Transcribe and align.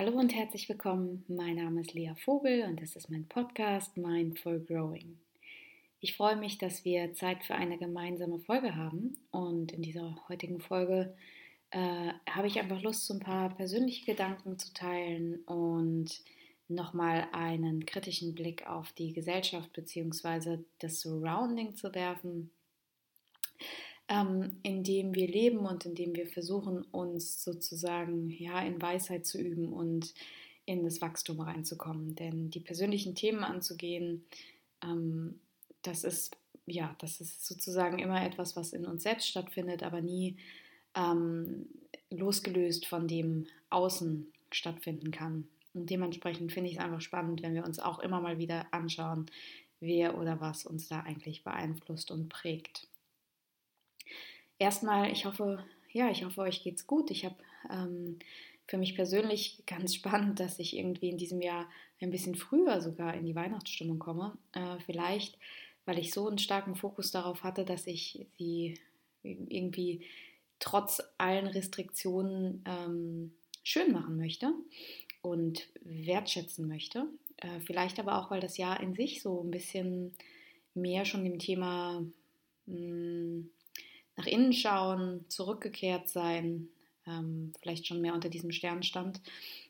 Hallo 0.00 0.18
und 0.18 0.34
herzlich 0.34 0.66
willkommen. 0.66 1.26
Mein 1.28 1.56
Name 1.56 1.82
ist 1.82 1.92
Lea 1.92 2.14
Vogel 2.24 2.62
und 2.62 2.80
das 2.80 2.96
ist 2.96 3.10
mein 3.10 3.28
Podcast 3.28 3.98
Mindful 3.98 4.58
Growing. 4.60 5.18
Ich 6.00 6.16
freue 6.16 6.36
mich, 6.36 6.56
dass 6.56 6.86
wir 6.86 7.12
Zeit 7.12 7.44
für 7.44 7.54
eine 7.54 7.76
gemeinsame 7.76 8.38
Folge 8.38 8.76
haben 8.76 9.18
und 9.30 9.72
in 9.72 9.82
dieser 9.82 10.16
heutigen 10.30 10.58
Folge 10.58 11.14
äh, 11.68 12.12
habe 12.30 12.46
ich 12.46 12.58
einfach 12.58 12.80
Lust, 12.80 13.04
so 13.04 13.12
ein 13.12 13.20
paar 13.20 13.54
persönliche 13.54 14.06
Gedanken 14.06 14.58
zu 14.58 14.72
teilen 14.72 15.44
und 15.44 16.08
nochmal 16.68 17.28
einen 17.32 17.84
kritischen 17.84 18.34
Blick 18.34 18.66
auf 18.66 18.94
die 18.94 19.12
Gesellschaft 19.12 19.70
bzw. 19.74 20.60
das 20.78 21.02
Surrounding 21.02 21.76
zu 21.76 21.94
werfen 21.94 22.50
ähm, 24.10 24.56
in 24.64 24.82
dem 24.82 25.14
wir 25.14 25.28
leben 25.28 25.60
und 25.60 25.86
in 25.86 25.94
dem 25.94 26.14
wir 26.14 26.26
versuchen, 26.26 26.82
uns 26.90 27.42
sozusagen 27.42 28.28
ja, 28.28 28.60
in 28.60 28.82
Weisheit 28.82 29.24
zu 29.24 29.38
üben 29.38 29.72
und 29.72 30.12
in 30.66 30.82
das 30.82 31.00
Wachstum 31.00 31.40
reinzukommen. 31.40 32.16
Denn 32.16 32.50
die 32.50 32.60
persönlichen 32.60 33.14
Themen 33.14 33.44
anzugehen, 33.44 34.24
ähm, 34.82 35.38
das 35.82 36.04
ist 36.04 36.36
ja, 36.66 36.94
das 36.98 37.20
ist 37.20 37.46
sozusagen 37.46 37.98
immer 37.98 38.24
etwas, 38.24 38.56
was 38.56 38.72
in 38.72 38.84
uns 38.84 39.02
selbst 39.02 39.28
stattfindet, 39.28 39.82
aber 39.82 40.00
nie 40.00 40.36
ähm, 40.94 41.66
losgelöst 42.10 42.86
von 42.86 43.08
dem 43.08 43.46
Außen 43.70 44.26
stattfinden 44.50 45.10
kann. 45.10 45.48
Und 45.72 45.88
dementsprechend 45.88 46.52
finde 46.52 46.70
ich 46.70 46.76
es 46.76 46.82
einfach 46.82 47.00
spannend, 47.00 47.42
wenn 47.42 47.54
wir 47.54 47.64
uns 47.64 47.78
auch 47.78 48.00
immer 48.00 48.20
mal 48.20 48.38
wieder 48.38 48.66
anschauen, 48.72 49.26
wer 49.78 50.18
oder 50.18 50.40
was 50.40 50.66
uns 50.66 50.88
da 50.88 51.00
eigentlich 51.00 51.44
beeinflusst 51.44 52.10
und 52.10 52.28
prägt 52.28 52.88
erstmal, 54.60 55.10
ich 55.10 55.26
hoffe, 55.26 55.64
ja, 55.90 56.10
ich 56.10 56.24
hoffe, 56.24 56.42
euch 56.42 56.62
geht's 56.62 56.86
gut. 56.86 57.10
Ich 57.10 57.24
habe 57.24 57.36
ähm, 57.68 58.20
für 58.68 58.78
mich 58.78 58.94
persönlich 58.94 59.64
ganz 59.66 59.94
spannend, 59.96 60.38
dass 60.38 60.60
ich 60.60 60.76
irgendwie 60.76 61.10
in 61.10 61.18
diesem 61.18 61.42
Jahr 61.42 61.68
ein 62.00 62.10
bisschen 62.10 62.36
früher 62.36 62.80
sogar 62.80 63.14
in 63.14 63.26
die 63.26 63.34
Weihnachtsstimmung 63.34 63.98
komme. 63.98 64.38
Äh, 64.52 64.78
vielleicht, 64.86 65.36
weil 65.84 65.98
ich 65.98 66.12
so 66.12 66.28
einen 66.28 66.38
starken 66.38 66.76
Fokus 66.76 67.10
darauf 67.10 67.42
hatte, 67.42 67.64
dass 67.64 67.86
ich 67.86 68.26
sie 68.38 68.78
irgendwie 69.22 70.06
trotz 70.60 71.02
allen 71.18 71.46
Restriktionen 71.46 72.64
ähm, 72.66 73.34
schön 73.62 73.92
machen 73.92 74.16
möchte 74.16 74.54
und 75.20 75.68
wertschätzen 75.82 76.68
möchte. 76.68 77.06
Äh, 77.36 77.60
vielleicht 77.60 77.98
aber 77.98 78.18
auch, 78.18 78.30
weil 78.30 78.40
das 78.40 78.56
Jahr 78.56 78.80
in 78.80 78.94
sich 78.94 79.20
so 79.22 79.42
ein 79.42 79.50
bisschen 79.50 80.14
mehr 80.74 81.04
schon 81.04 81.24
dem 81.24 81.38
Thema 81.38 82.04
mh, 82.66 82.76
hm, 82.76 83.50
nach 84.20 84.26
innen 84.26 84.52
schauen, 84.52 85.24
zurückgekehrt 85.28 86.10
sein, 86.10 86.68
ähm, 87.06 87.52
vielleicht 87.62 87.86
schon 87.86 88.02
mehr 88.02 88.12
unter 88.12 88.28
diesem 88.28 88.52
Stern 88.52 88.82
stand. 88.82 89.22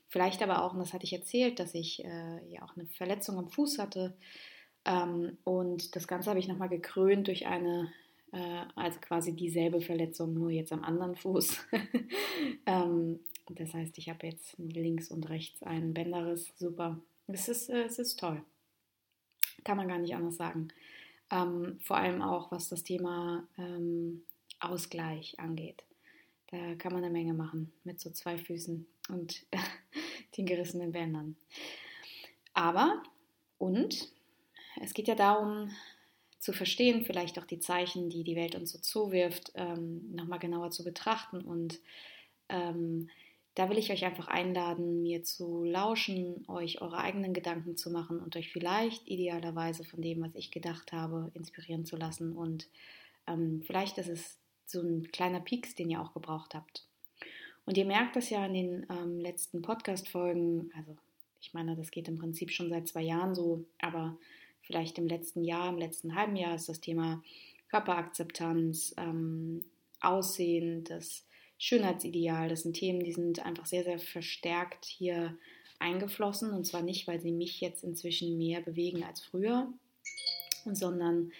Vielleicht 0.08 0.42
aber 0.42 0.64
auch, 0.64 0.72
und 0.72 0.80
das 0.80 0.92
hatte 0.92 1.04
ich 1.04 1.12
erzählt, 1.12 1.60
dass 1.60 1.72
ich 1.72 2.04
äh, 2.04 2.52
ja 2.52 2.62
auch 2.62 2.76
eine 2.76 2.86
Verletzung 2.86 3.38
am 3.38 3.48
Fuß 3.48 3.78
hatte. 3.78 4.16
Ähm, 4.84 5.38
und 5.44 5.94
das 5.94 6.08
Ganze 6.08 6.30
habe 6.30 6.40
ich 6.40 6.48
nochmal 6.48 6.68
gekrönt 6.68 7.28
durch 7.28 7.46
eine, 7.46 7.92
äh, 8.32 8.62
also 8.74 8.98
quasi 9.00 9.36
dieselbe 9.36 9.80
Verletzung, 9.80 10.34
nur 10.34 10.50
jetzt 10.50 10.72
am 10.72 10.82
anderen 10.82 11.14
Fuß. 11.14 11.64
ähm, 12.66 13.20
das 13.50 13.72
heißt, 13.72 13.98
ich 13.98 14.08
habe 14.08 14.26
jetzt 14.26 14.56
links 14.58 15.12
und 15.12 15.28
rechts 15.28 15.62
einen 15.62 15.94
Bänderriss. 15.94 16.52
Super. 16.56 16.98
Es 17.28 17.48
ist, 17.48 17.70
äh, 17.70 17.84
es 17.84 18.00
ist 18.00 18.18
toll. 18.18 18.42
Kann 19.62 19.76
man 19.76 19.86
gar 19.86 19.98
nicht 19.98 20.16
anders 20.16 20.36
sagen. 20.36 20.72
Ähm, 21.30 21.78
vor 21.84 21.98
allem 21.98 22.20
auch, 22.20 22.50
was 22.50 22.68
das 22.68 22.82
Thema 22.82 23.46
ähm, 23.56 24.24
Ausgleich 24.60 25.38
angeht. 25.38 25.84
Da 26.50 26.74
kann 26.76 26.92
man 26.92 27.04
eine 27.04 27.12
Menge 27.12 27.34
machen 27.34 27.72
mit 27.84 28.00
so 28.00 28.10
zwei 28.10 28.36
Füßen 28.36 28.86
und 29.08 29.46
den 30.36 30.46
gerissenen 30.46 30.92
Bändern. 30.92 31.36
Aber, 32.52 33.02
und, 33.58 34.12
es 34.80 34.94
geht 34.94 35.08
ja 35.08 35.14
darum, 35.14 35.70
zu 36.40 36.52
verstehen, 36.52 37.04
vielleicht 37.04 37.38
auch 37.38 37.44
die 37.44 37.60
Zeichen, 37.60 38.08
die 38.08 38.24
die 38.24 38.34
Welt 38.34 38.54
uns 38.54 38.72
so 38.72 38.78
zuwirft, 38.78 39.52
ähm, 39.54 40.10
nochmal 40.14 40.38
genauer 40.38 40.70
zu 40.70 40.82
betrachten. 40.82 41.42
Und 41.42 41.80
ähm, 42.48 43.10
da 43.54 43.68
will 43.68 43.78
ich 43.78 43.92
euch 43.92 44.04
einfach 44.04 44.28
einladen, 44.28 45.02
mir 45.02 45.22
zu 45.22 45.64
lauschen, 45.64 46.48
euch 46.48 46.80
eure 46.80 46.98
eigenen 46.98 47.34
Gedanken 47.34 47.76
zu 47.76 47.90
machen 47.90 48.20
und 48.20 48.36
euch 48.36 48.50
vielleicht 48.50 49.06
idealerweise 49.06 49.84
von 49.84 50.00
dem, 50.00 50.22
was 50.22 50.34
ich 50.34 50.50
gedacht 50.50 50.92
habe, 50.92 51.30
inspirieren 51.34 51.84
zu 51.84 51.96
lassen. 51.96 52.32
Und 52.32 52.68
ähm, 53.26 53.62
vielleicht 53.66 53.98
ist 53.98 54.08
es 54.08 54.39
so 54.70 54.80
ein 54.80 55.10
kleiner 55.12 55.40
Pieks, 55.40 55.74
den 55.74 55.90
ihr 55.90 56.00
auch 56.00 56.12
gebraucht 56.12 56.54
habt. 56.54 56.84
Und 57.66 57.76
ihr 57.76 57.84
merkt 57.84 58.16
das 58.16 58.30
ja 58.30 58.44
in 58.46 58.54
den 58.54 58.86
ähm, 58.90 59.20
letzten 59.20 59.62
Podcast-Folgen, 59.62 60.72
also 60.76 60.96
ich 61.40 61.54
meine, 61.54 61.76
das 61.76 61.90
geht 61.90 62.08
im 62.08 62.18
Prinzip 62.18 62.50
schon 62.50 62.68
seit 62.68 62.88
zwei 62.88 63.02
Jahren 63.02 63.34
so, 63.34 63.64
aber 63.80 64.18
vielleicht 64.62 64.98
im 64.98 65.06
letzten 65.06 65.44
Jahr, 65.44 65.70
im 65.70 65.78
letzten 65.78 66.14
halben 66.14 66.36
Jahr 66.36 66.54
ist 66.54 66.68
das 66.68 66.80
Thema 66.80 67.22
Körperakzeptanz, 67.68 68.94
ähm, 68.98 69.64
Aussehen, 70.00 70.84
das 70.84 71.24
Schönheitsideal, 71.58 72.48
das 72.48 72.62
sind 72.62 72.74
Themen, 72.74 73.04
die 73.04 73.12
sind 73.12 73.44
einfach 73.44 73.66
sehr, 73.66 73.84
sehr 73.84 73.98
verstärkt 73.98 74.84
hier 74.86 75.36
eingeflossen. 75.78 76.52
Und 76.52 76.64
zwar 76.64 76.82
nicht, 76.82 77.06
weil 77.06 77.20
sie 77.20 77.32
mich 77.32 77.60
jetzt 77.60 77.84
inzwischen 77.84 78.38
mehr 78.38 78.60
bewegen 78.60 79.04
als 79.04 79.20
früher, 79.20 79.72
sondern 80.64 81.32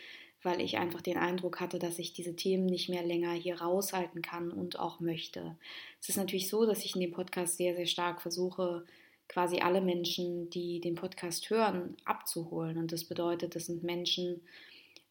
weil 0.42 0.60
ich 0.60 0.78
einfach 0.78 1.02
den 1.02 1.18
Eindruck 1.18 1.60
hatte, 1.60 1.78
dass 1.78 1.98
ich 1.98 2.12
diese 2.12 2.34
Themen 2.34 2.66
nicht 2.66 2.88
mehr 2.88 3.04
länger 3.04 3.32
hier 3.32 3.60
raushalten 3.60 4.22
kann 4.22 4.50
und 4.50 4.78
auch 4.78 5.00
möchte. 5.00 5.56
Es 6.00 6.08
ist 6.08 6.16
natürlich 6.16 6.48
so, 6.48 6.66
dass 6.66 6.84
ich 6.84 6.94
in 6.94 7.00
dem 7.00 7.12
Podcast 7.12 7.56
sehr, 7.56 7.74
sehr 7.74 7.86
stark 7.86 8.22
versuche, 8.22 8.84
quasi 9.28 9.60
alle 9.60 9.80
Menschen, 9.80 10.50
die 10.50 10.80
den 10.80 10.94
Podcast 10.94 11.50
hören, 11.50 11.96
abzuholen. 12.04 12.78
Und 12.78 12.90
das 12.92 13.04
bedeutet, 13.04 13.54
das 13.54 13.66
sind 13.66 13.84
Menschen, 13.84 14.40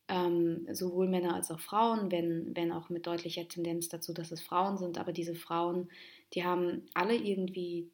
ähm, 0.09 0.67
sowohl 0.71 1.07
Männer 1.07 1.35
als 1.35 1.51
auch 1.51 1.59
Frauen, 1.59 2.11
wenn, 2.11 2.55
wenn 2.55 2.71
auch 2.71 2.89
mit 2.89 3.07
deutlicher 3.07 3.47
Tendenz 3.47 3.87
dazu, 3.87 4.11
dass 4.13 4.31
es 4.31 4.41
Frauen 4.41 4.77
sind. 4.77 4.97
Aber 4.97 5.13
diese 5.13 5.35
Frauen, 5.35 5.89
die 6.33 6.43
haben 6.43 6.83
alle 6.95 7.15
irgendwie 7.15 7.91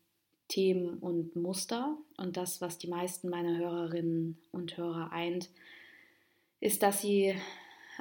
Themen 0.48 0.98
und 1.00 1.36
Muster. 1.36 1.98
Und 2.18 2.38
das, 2.38 2.62
was 2.62 2.78
die 2.78 2.88
meisten 2.88 3.30
meiner 3.30 3.58
Hörerinnen 3.58 4.38
und 4.52 4.78
Hörer 4.78 5.12
eint, 5.12 5.50
ist, 6.60 6.84
dass 6.84 7.02
sie 7.02 7.36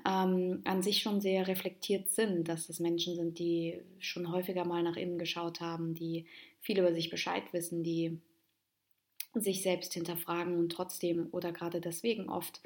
ähm, 0.07 0.63
an 0.65 0.83
sich 0.83 1.01
schon 1.01 1.21
sehr 1.21 1.47
reflektiert 1.47 2.09
sind, 2.11 2.49
dass 2.49 2.69
es 2.69 2.81
Menschen 2.81 3.15
sind, 3.15 3.39
die 3.39 3.81
schon 3.99 4.31
häufiger 4.31 4.65
mal 4.65 4.83
nach 4.83 4.97
innen 4.97 5.19
geschaut 5.19 5.61
haben, 5.61 5.95
die 5.95 6.27
viel 6.61 6.79
über 6.79 6.93
sich 6.93 7.11
Bescheid 7.11 7.45
wissen, 7.53 7.83
die 7.83 8.19
sich 9.35 9.63
selbst 9.63 9.95
hinterfragen 9.95 10.59
und 10.59 10.71
trotzdem 10.71 11.29
oder 11.33 11.53
gerade 11.53 11.81
deswegen 11.81 12.29
oft 12.29 12.61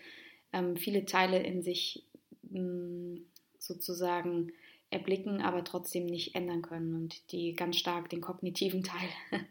ähm, 0.52 0.76
viele 0.76 1.04
Teile 1.04 1.42
in 1.42 1.62
sich 1.62 2.04
mh, 2.42 2.60
mm, 2.60 3.26
sozusagen 3.58 4.52
erblicken, 4.90 5.42
aber 5.42 5.64
trotzdem 5.64 6.06
nicht 6.06 6.34
ändern 6.34 6.62
können 6.62 6.94
und 6.94 7.30
die 7.32 7.52
ganz 7.52 7.76
stark 7.76 8.08
den 8.08 8.22
kognitiven 8.22 8.82
Teil 8.82 9.08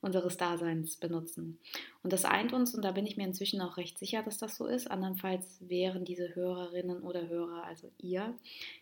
unseres 0.00 0.36
Daseins 0.36 0.96
benutzen. 0.96 1.58
Und 2.04 2.12
das 2.12 2.24
eint 2.24 2.52
uns 2.52 2.74
und 2.74 2.84
da 2.84 2.92
bin 2.92 3.04
ich 3.04 3.16
mir 3.16 3.26
inzwischen 3.26 3.60
auch 3.60 3.76
recht 3.76 3.98
sicher, 3.98 4.22
dass 4.22 4.38
das 4.38 4.56
so 4.56 4.66
ist. 4.66 4.88
Andernfalls 4.88 5.58
wären 5.60 6.04
diese 6.04 6.36
Hörerinnen 6.36 7.02
oder 7.02 7.28
Hörer, 7.28 7.64
also 7.64 7.90
ihr, 7.98 8.34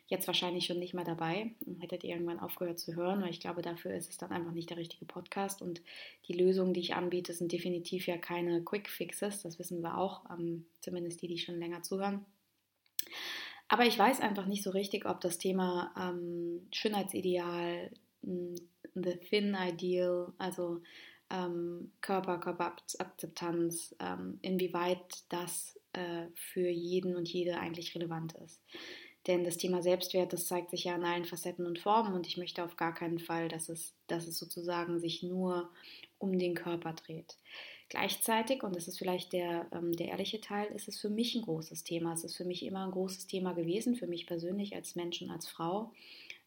jetzt 0.08 0.26
wahrscheinlich 0.26 0.66
schon 0.66 0.78
nicht 0.78 0.92
mehr 0.92 1.04
dabei 1.04 1.52
und 1.64 1.80
hättet 1.80 2.04
ihr 2.04 2.10
irgendwann 2.10 2.40
aufgehört 2.40 2.78
zu 2.78 2.94
hören, 2.94 3.22
weil 3.22 3.30
ich 3.30 3.40
glaube, 3.40 3.62
dafür 3.62 3.94
ist 3.94 4.10
es 4.10 4.18
dann 4.18 4.32
einfach 4.32 4.52
nicht 4.52 4.68
der 4.68 4.76
richtige 4.76 5.06
Podcast 5.06 5.62
und 5.62 5.80
die 6.28 6.34
Lösungen, 6.34 6.74
die 6.74 6.80
ich 6.80 6.94
anbiete, 6.94 7.32
sind 7.32 7.52
definitiv 7.52 8.06
ja 8.06 8.18
keine 8.18 8.62
Quick 8.62 8.90
Fixes, 8.90 9.40
das 9.40 9.58
wissen 9.58 9.80
wir 9.80 9.96
auch, 9.96 10.28
ähm, 10.30 10.66
zumindest 10.80 11.22
die, 11.22 11.28
die 11.28 11.38
schon 11.38 11.58
länger 11.58 11.82
zuhören. 11.82 12.26
Aber 13.72 13.87
ich 13.87 13.99
weiß 13.99 14.21
einfach 14.21 14.44
nicht 14.44 14.62
so 14.62 14.69
richtig, 14.69 15.06
ob 15.06 15.22
das 15.22 15.38
Thema 15.38 15.94
ähm, 15.99 16.69
Schönheitsideal, 16.72 17.91
the 18.21 19.16
thin 19.31 19.56
ideal, 19.59 20.31
also 20.37 20.83
ähm, 21.31 21.91
Körper, 22.03 22.36
Körperakzeptanz, 22.36 23.97
ähm, 23.98 24.39
inwieweit 24.42 25.24
das 25.30 25.80
äh, 25.95 26.27
für 26.34 26.69
jeden 26.69 27.16
und 27.16 27.27
jede 27.27 27.59
eigentlich 27.60 27.95
relevant 27.95 28.34
ist. 28.45 28.60
Denn 29.27 29.42
das 29.42 29.57
Thema 29.57 29.80
Selbstwert, 29.80 30.34
das 30.34 30.47
zeigt 30.47 30.71
sich 30.71 30.84
ja 30.84 30.95
in 30.95 31.04
allen 31.04 31.25
Facetten 31.25 31.65
und 31.65 31.78
Formen 31.78 32.13
und 32.13 32.27
ich 32.27 32.36
möchte 32.36 32.63
auf 32.65 32.77
gar 32.77 32.92
keinen 32.92 33.21
Fall, 33.21 33.48
dass 33.48 33.71
es, 33.71 33.95
dass 34.07 34.27
es 34.27 34.39
sozusagen 34.39 35.01
sich 35.01 35.22
nur 35.22 35.71
um 36.18 36.39
den 36.39 36.54
Körper 36.54 36.92
dreht. 36.92 37.39
Gleichzeitig, 37.92 38.62
und 38.62 38.74
das 38.74 38.89
ist 38.89 38.97
vielleicht 38.98 39.34
der, 39.34 39.66
ähm, 39.71 39.92
der 39.92 40.09
ehrliche 40.09 40.41
Teil, 40.41 40.72
ist 40.72 40.89
es 40.89 40.98
für 40.98 41.10
mich 41.10 41.34
ein 41.34 41.42
großes 41.42 41.84
Thema. 41.84 42.15
Es 42.15 42.24
ist 42.24 42.39
für 42.39 42.47
mich 42.47 42.65
immer 42.65 42.86
ein 42.86 42.91
großes 42.91 43.27
Thema 43.27 43.53
gewesen, 43.53 43.97
für 43.97 44.06
mich 44.06 44.27
persönlich 44.27 44.74
als 44.74 44.97
Mensch 44.97 45.21
und 45.21 45.28
als 45.28 45.47
Frau. 45.47 45.92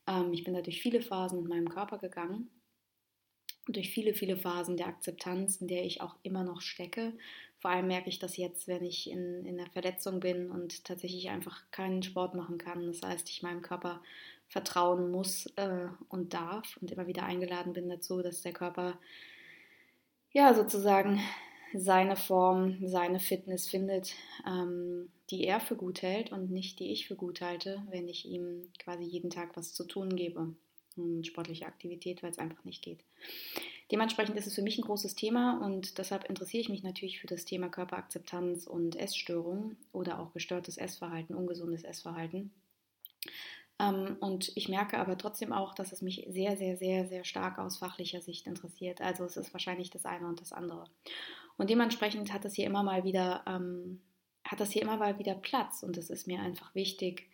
Ähm, 0.08 0.34
ich 0.34 0.44
bin 0.44 0.56
da 0.56 0.62
durch 0.64 0.82
viele 0.82 1.02
Phasen 1.02 1.42
mit 1.42 1.48
meinem 1.48 1.70
Körper 1.70 2.00
gegangen 2.00 2.50
und 3.68 3.76
durch 3.76 3.92
viele, 3.92 4.16
viele 4.16 4.38
Phasen 4.38 4.76
der 4.76 4.88
Akzeptanz, 4.88 5.58
in 5.58 5.68
der 5.68 5.86
ich 5.86 6.02
auch 6.02 6.16
immer 6.24 6.44
noch 6.44 6.62
stecke. 6.62 7.14
Vor 7.60 7.70
allem 7.70 7.86
merke 7.86 8.10
ich 8.10 8.18
das 8.18 8.38
jetzt, 8.38 8.68
wenn 8.68 8.84
ich 8.84 9.08
in, 9.08 9.46
in 9.46 9.58
der 9.58 9.70
Verletzung 9.70 10.22
bin 10.22 10.50
und 10.50 10.84
tatsächlich 10.84 11.30
einfach 11.30 11.62
keinen 11.70 12.02
Sport 12.02 12.34
machen 12.34 12.58
kann. 12.58 12.88
Das 12.88 13.04
heißt, 13.04 13.30
ich 13.30 13.44
meinem 13.44 13.62
Körper 13.62 14.02
vertrauen 14.48 15.12
muss 15.12 15.46
äh, 15.58 15.90
und 16.10 16.34
darf 16.34 16.76
und 16.82 16.90
immer 16.90 17.06
wieder 17.06 17.22
eingeladen 17.22 17.74
bin 17.74 17.88
dazu, 17.88 18.24
dass 18.24 18.42
der 18.42 18.54
Körper 18.54 18.98
ja, 20.36 20.54
sozusagen 20.54 21.22
seine 21.74 22.18
Form, 22.18 22.78
seine 22.86 23.22
Fitness 23.22 23.70
findet, 23.70 24.14
ähm, 24.46 25.10
die 25.30 25.46
er 25.46 25.62
für 25.62 25.78
gut 25.78 26.02
hält 26.02 26.34
und 26.34 26.52
nicht 26.52 26.80
die 26.80 26.92
ich 26.92 27.08
für 27.08 27.16
gut 27.16 27.40
halte, 27.40 27.82
wenn 27.90 28.10
ich 28.10 28.26
ihm 28.26 28.68
quasi 28.78 29.04
jeden 29.06 29.30
Tag 29.30 29.56
was 29.56 29.74
zu 29.74 29.86
tun 29.86 30.14
gebe. 30.14 30.54
Und 30.98 31.26
sportliche 31.26 31.66
Aktivität, 31.66 32.22
weil 32.22 32.32
es 32.32 32.38
einfach 32.38 32.64
nicht 32.66 32.82
geht. 32.82 33.00
Dementsprechend 33.92 34.38
ist 34.38 34.48
es 34.48 34.56
für 34.56 34.62
mich 34.62 34.78
ein 34.78 34.84
großes 34.84 35.16
Thema 35.16 35.66
und 35.66 35.98
deshalb 35.98 36.30
interessiere 36.30 36.62
ich 36.62 36.70
mich 36.70 36.84
natürlich 36.84 37.20
für 37.20 37.28
das 37.28 37.46
Thema 37.46 37.70
Körperakzeptanz 37.70 38.68
und 38.68 38.96
Essstörungen 38.98 39.78
oder 39.94 40.20
auch 40.20 40.34
gestörtes 40.34 40.78
Essverhalten, 40.78 41.36
ungesundes 41.36 41.84
Essverhalten. 41.84 42.52
Ähm, 43.80 44.18
und 44.20 44.52
ich 44.56 44.70
merke 44.70 44.98
aber 44.98 45.18
trotzdem 45.18 45.52
auch, 45.52 45.74
dass 45.74 45.92
es 45.92 46.02
mich 46.02 46.26
sehr, 46.30 46.58
sehr, 46.58 46.78
sehr, 46.78 47.08
sehr 47.08 47.24
stark 47.24 47.60
aus 47.60 47.78
fachlicher 47.78 48.22
Sicht 48.22 48.48
interessiert. 48.48 49.02
Also 49.02 49.26
es 49.26 49.38
ist 49.38 49.54
wahrscheinlich 49.54 49.90
das 49.90 50.06
eine 50.06 50.28
und 50.28 50.42
das 50.42 50.54
andere. 50.54 50.86
Und 51.58 51.70
dementsprechend 51.70 52.32
hat 52.34 52.46
das 52.46 52.54
hier 52.54 52.66
immer 52.66 52.84
mal 52.84 53.04
wieder, 53.04 53.44
ähm, 53.48 54.02
hat 54.46 54.60
das 54.60 54.72
hier 54.72 54.82
immer 54.82 54.98
mal 54.98 55.20
wieder 55.20 55.36
Platz. 55.36 55.84
Und 55.84 55.98
es 55.98 56.10
ist 56.10 56.28
mir 56.28 56.40
einfach 56.40 56.74
wichtig, 56.76 57.30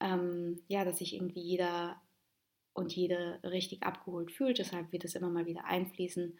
ähm, 0.00 0.62
ja, 0.68 0.84
dass 0.84 0.98
sich 0.98 1.14
irgendwie 1.14 1.40
jeder 1.40 2.00
und 2.74 2.94
jede 2.94 3.40
richtig 3.42 3.82
abgeholt 3.82 4.30
fühlt. 4.30 4.58
Deshalb 4.58 4.92
wird 4.92 5.04
es 5.04 5.14
immer 5.14 5.30
mal 5.30 5.46
wieder 5.46 5.64
einfließen 5.64 6.38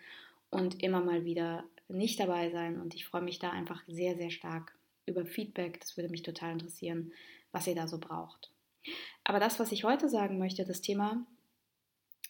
und 0.51 0.83
immer 0.83 1.01
mal 1.01 1.25
wieder 1.25 1.65
nicht 1.89 2.21
dabei 2.21 2.51
sein. 2.51 2.81
Und 2.81 2.95
ich 2.95 3.07
freue 3.07 3.23
mich 3.23 3.39
da 3.39 3.51
einfach 3.51 3.83
sehr, 3.87 4.17
sehr 4.17 4.31
stark 4.31 4.77
über 5.07 5.25
Feedback. 5.25 5.81
Das 5.81 5.97
würde 5.97 6.11
mich 6.11 6.23
total 6.23 6.53
interessieren, 6.53 7.13
was 7.51 7.67
ihr 7.67 7.75
da 7.75 7.89
so 7.89 7.99
braucht. 7.99 8.53
Aber 9.29 9.41
das, 9.41 9.61
was 9.61 9.73
ich 9.73 9.85
heute 9.85 10.09
sagen 10.09 10.39
möchte, 10.39 10.65
das 10.65 10.81
Thema, 10.81 11.23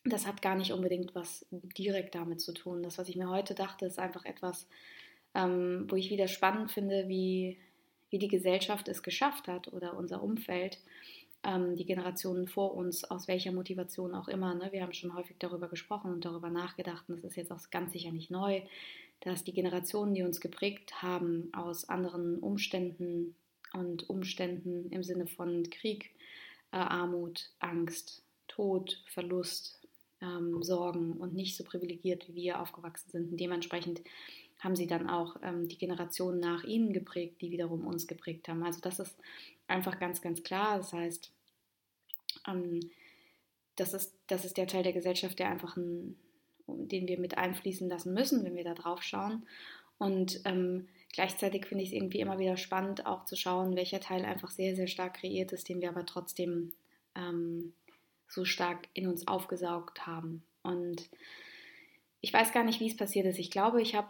das 0.04 0.26
hat 0.26 0.42
gar 0.42 0.56
nicht 0.56 0.72
unbedingt 0.72 1.14
was 1.14 1.46
direkt 1.52 2.16
damit 2.16 2.40
zu 2.40 2.52
tun. 2.52 2.82
Das, 2.82 2.98
was 2.98 3.08
ich 3.08 3.14
mir 3.14 3.28
heute 3.28 3.54
dachte, 3.54 3.86
ist 3.86 4.00
einfach 4.00 4.24
etwas, 4.24 4.68
ähm, 5.32 5.86
wo 5.88 5.94
ich 5.94 6.10
wieder 6.10 6.26
spannend 6.26 6.72
finde, 6.72 7.06
wie, 7.06 7.56
wie 8.10 8.18
die 8.18 8.26
Gesellschaft 8.26 8.88
es 8.88 9.04
geschafft 9.04 9.46
hat 9.46 9.72
oder 9.72 9.96
unser 9.96 10.24
Umfeld, 10.24 10.80
ähm, 11.44 11.76
die 11.76 11.86
Generationen 11.86 12.48
vor 12.48 12.74
uns, 12.74 13.04
aus 13.04 13.28
welcher 13.28 13.52
Motivation 13.52 14.12
auch 14.12 14.26
immer. 14.26 14.56
Ne? 14.56 14.72
Wir 14.72 14.82
haben 14.82 14.92
schon 14.92 15.14
häufig 15.14 15.36
darüber 15.38 15.68
gesprochen 15.68 16.12
und 16.12 16.24
darüber 16.24 16.50
nachgedacht, 16.50 17.08
und 17.08 17.18
das 17.18 17.30
ist 17.30 17.36
jetzt 17.36 17.52
auch 17.52 17.70
ganz 17.70 17.92
sicher 17.92 18.10
nicht 18.10 18.32
neu, 18.32 18.62
dass 19.20 19.44
die 19.44 19.52
Generationen, 19.52 20.14
die 20.14 20.24
uns 20.24 20.40
geprägt 20.40 21.00
haben, 21.00 21.48
aus 21.54 21.88
anderen 21.88 22.40
Umständen 22.40 23.36
und 23.72 24.10
Umständen 24.10 24.90
im 24.90 25.04
Sinne 25.04 25.28
von 25.28 25.70
Krieg, 25.70 26.10
äh, 26.72 26.76
Armut, 26.76 27.50
Angst, 27.58 28.22
Tod, 28.46 29.02
Verlust, 29.06 29.78
ähm, 30.20 30.62
Sorgen 30.62 31.12
und 31.12 31.34
nicht 31.34 31.56
so 31.56 31.64
privilegiert, 31.64 32.28
wie 32.28 32.34
wir 32.34 32.60
aufgewachsen 32.60 33.10
sind. 33.10 33.30
Und 33.32 33.36
dementsprechend 33.38 34.02
haben 34.58 34.74
sie 34.74 34.86
dann 34.86 35.08
auch 35.08 35.36
ähm, 35.42 35.68
die 35.68 35.78
Generationen 35.78 36.40
nach 36.40 36.64
ihnen 36.64 36.92
geprägt, 36.92 37.40
die 37.40 37.50
wiederum 37.50 37.86
uns 37.86 38.06
geprägt 38.06 38.48
haben. 38.48 38.64
Also 38.64 38.80
das 38.80 38.98
ist 38.98 39.16
einfach 39.68 39.98
ganz, 40.00 40.20
ganz 40.20 40.42
klar. 40.42 40.78
Das 40.78 40.92
heißt, 40.92 41.30
ähm, 42.48 42.80
das, 43.76 43.94
ist, 43.94 44.14
das 44.26 44.44
ist 44.44 44.56
der 44.56 44.66
Teil 44.66 44.82
der 44.82 44.92
Gesellschaft, 44.92 45.38
der 45.38 45.50
einfach 45.50 45.76
ein, 45.76 46.16
den 46.66 47.06
wir 47.06 47.18
mit 47.18 47.38
einfließen 47.38 47.88
lassen 47.88 48.12
müssen, 48.12 48.44
wenn 48.44 48.56
wir 48.56 48.64
da 48.64 48.74
drauf 48.74 49.02
schauen. 49.02 49.46
Und 49.98 50.40
ähm, 50.44 50.88
gleichzeitig 51.12 51.66
finde 51.66 51.84
ich 51.84 51.90
es 51.90 51.94
irgendwie 51.94 52.20
immer 52.20 52.38
wieder 52.38 52.56
spannend, 52.56 53.06
auch 53.06 53.24
zu 53.24 53.36
schauen, 53.36 53.76
welcher 53.76 54.00
Teil 54.00 54.24
einfach 54.24 54.50
sehr, 54.50 54.76
sehr 54.76 54.88
stark 54.88 55.14
kreiert 55.14 55.52
ist, 55.52 55.68
den 55.68 55.80
wir 55.80 55.88
aber 55.88 56.06
trotzdem 56.06 56.72
ähm, 57.14 57.72
so 58.28 58.44
stark 58.44 58.88
in 58.94 59.08
uns 59.08 59.26
aufgesaugt 59.26 60.06
haben. 60.06 60.42
Und 60.62 61.08
ich 62.20 62.32
weiß 62.32 62.52
gar 62.52 62.64
nicht, 62.64 62.80
wie 62.80 62.88
es 62.88 62.96
passiert 62.96 63.26
ist. 63.26 63.38
Ich 63.38 63.50
glaube, 63.50 63.80
ich 63.80 63.94
habe, 63.94 64.08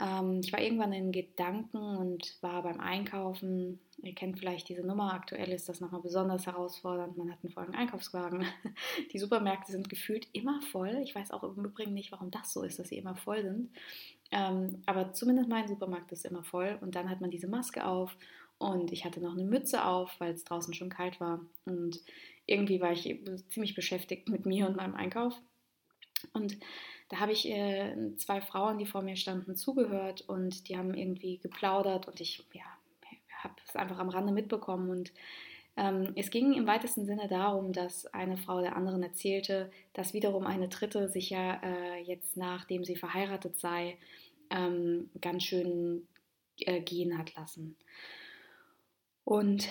ähm, 0.00 0.40
ich 0.42 0.52
war 0.52 0.60
irgendwann 0.60 0.92
in 0.92 1.12
Gedanken 1.12 1.78
und 1.78 2.36
war 2.40 2.62
beim 2.62 2.80
Einkaufen. 2.80 3.80
Ihr 4.02 4.14
kennt 4.14 4.38
vielleicht 4.38 4.68
diese 4.68 4.86
Nummer. 4.86 5.12
Aktuell 5.12 5.50
ist 5.50 5.68
das 5.68 5.80
nochmal 5.80 6.02
besonders 6.02 6.46
herausfordernd. 6.46 7.16
Man 7.16 7.32
hat 7.32 7.38
einen 7.42 7.52
vollen 7.52 7.74
Einkaufswagen. 7.74 8.44
Die 9.12 9.18
Supermärkte 9.18 9.72
sind 9.72 9.88
gefühlt 9.88 10.28
immer 10.32 10.60
voll. 10.62 11.00
Ich 11.02 11.14
weiß 11.14 11.32
auch 11.32 11.42
im 11.42 11.64
Übrigen 11.64 11.94
nicht, 11.94 12.12
warum 12.12 12.30
das 12.30 12.52
so 12.52 12.62
ist, 12.62 12.78
dass 12.78 12.90
sie 12.90 12.98
immer 12.98 13.16
voll 13.16 13.42
sind. 13.42 13.70
Ähm, 14.30 14.82
aber 14.86 15.12
zumindest 15.12 15.48
mein 15.48 15.68
Supermarkt 15.68 16.12
ist 16.12 16.24
immer 16.24 16.44
voll. 16.44 16.78
Und 16.80 16.94
dann 16.94 17.08
hat 17.08 17.20
man 17.20 17.30
diese 17.30 17.48
Maske 17.48 17.84
auf 17.84 18.16
und 18.58 18.92
ich 18.92 19.04
hatte 19.04 19.20
noch 19.20 19.32
eine 19.32 19.44
Mütze 19.44 19.84
auf, 19.84 20.18
weil 20.18 20.34
es 20.34 20.44
draußen 20.44 20.74
schon 20.74 20.90
kalt 20.90 21.20
war. 21.20 21.40
Und 21.64 22.00
irgendwie 22.46 22.80
war 22.80 22.92
ich 22.92 23.02
ziemlich 23.48 23.74
beschäftigt 23.74 24.28
mit 24.28 24.46
mir 24.46 24.66
und 24.66 24.76
meinem 24.76 24.94
Einkauf. 24.94 25.40
Und 26.32 26.58
da 27.08 27.20
habe 27.20 27.32
ich 27.32 27.48
äh, 27.48 27.94
zwei 28.16 28.40
Frauen, 28.40 28.78
die 28.78 28.86
vor 28.86 29.02
mir 29.02 29.16
standen, 29.16 29.54
zugehört 29.54 30.22
und 30.22 30.68
die 30.68 30.76
haben 30.76 30.94
irgendwie 30.94 31.38
geplaudert 31.38 32.08
und 32.08 32.20
ich 32.20 32.44
ja, 32.52 32.64
habe 33.42 33.54
es 33.66 33.76
einfach 33.76 33.98
am 33.98 34.08
Rande 34.08 34.32
mitbekommen. 34.32 34.90
Und 34.90 35.12
es 36.16 36.30
ging 36.30 36.54
im 36.54 36.66
weitesten 36.66 37.06
Sinne 37.06 37.28
darum, 37.28 37.72
dass 37.72 38.06
eine 38.06 38.36
Frau 38.36 38.60
der 38.60 38.74
anderen 38.74 39.02
erzählte, 39.02 39.70
dass 39.92 40.12
wiederum 40.12 40.46
eine 40.46 40.68
dritte 40.68 41.08
sich 41.08 41.30
ja 41.30 41.60
äh, 41.62 42.02
jetzt, 42.02 42.36
nachdem 42.36 42.84
sie 42.84 42.96
verheiratet 42.96 43.58
sei, 43.58 43.96
ähm, 44.50 45.10
ganz 45.20 45.44
schön 45.44 46.08
äh, 46.60 46.80
gehen 46.80 47.16
hat 47.16 47.34
lassen. 47.36 47.76
Und 49.24 49.68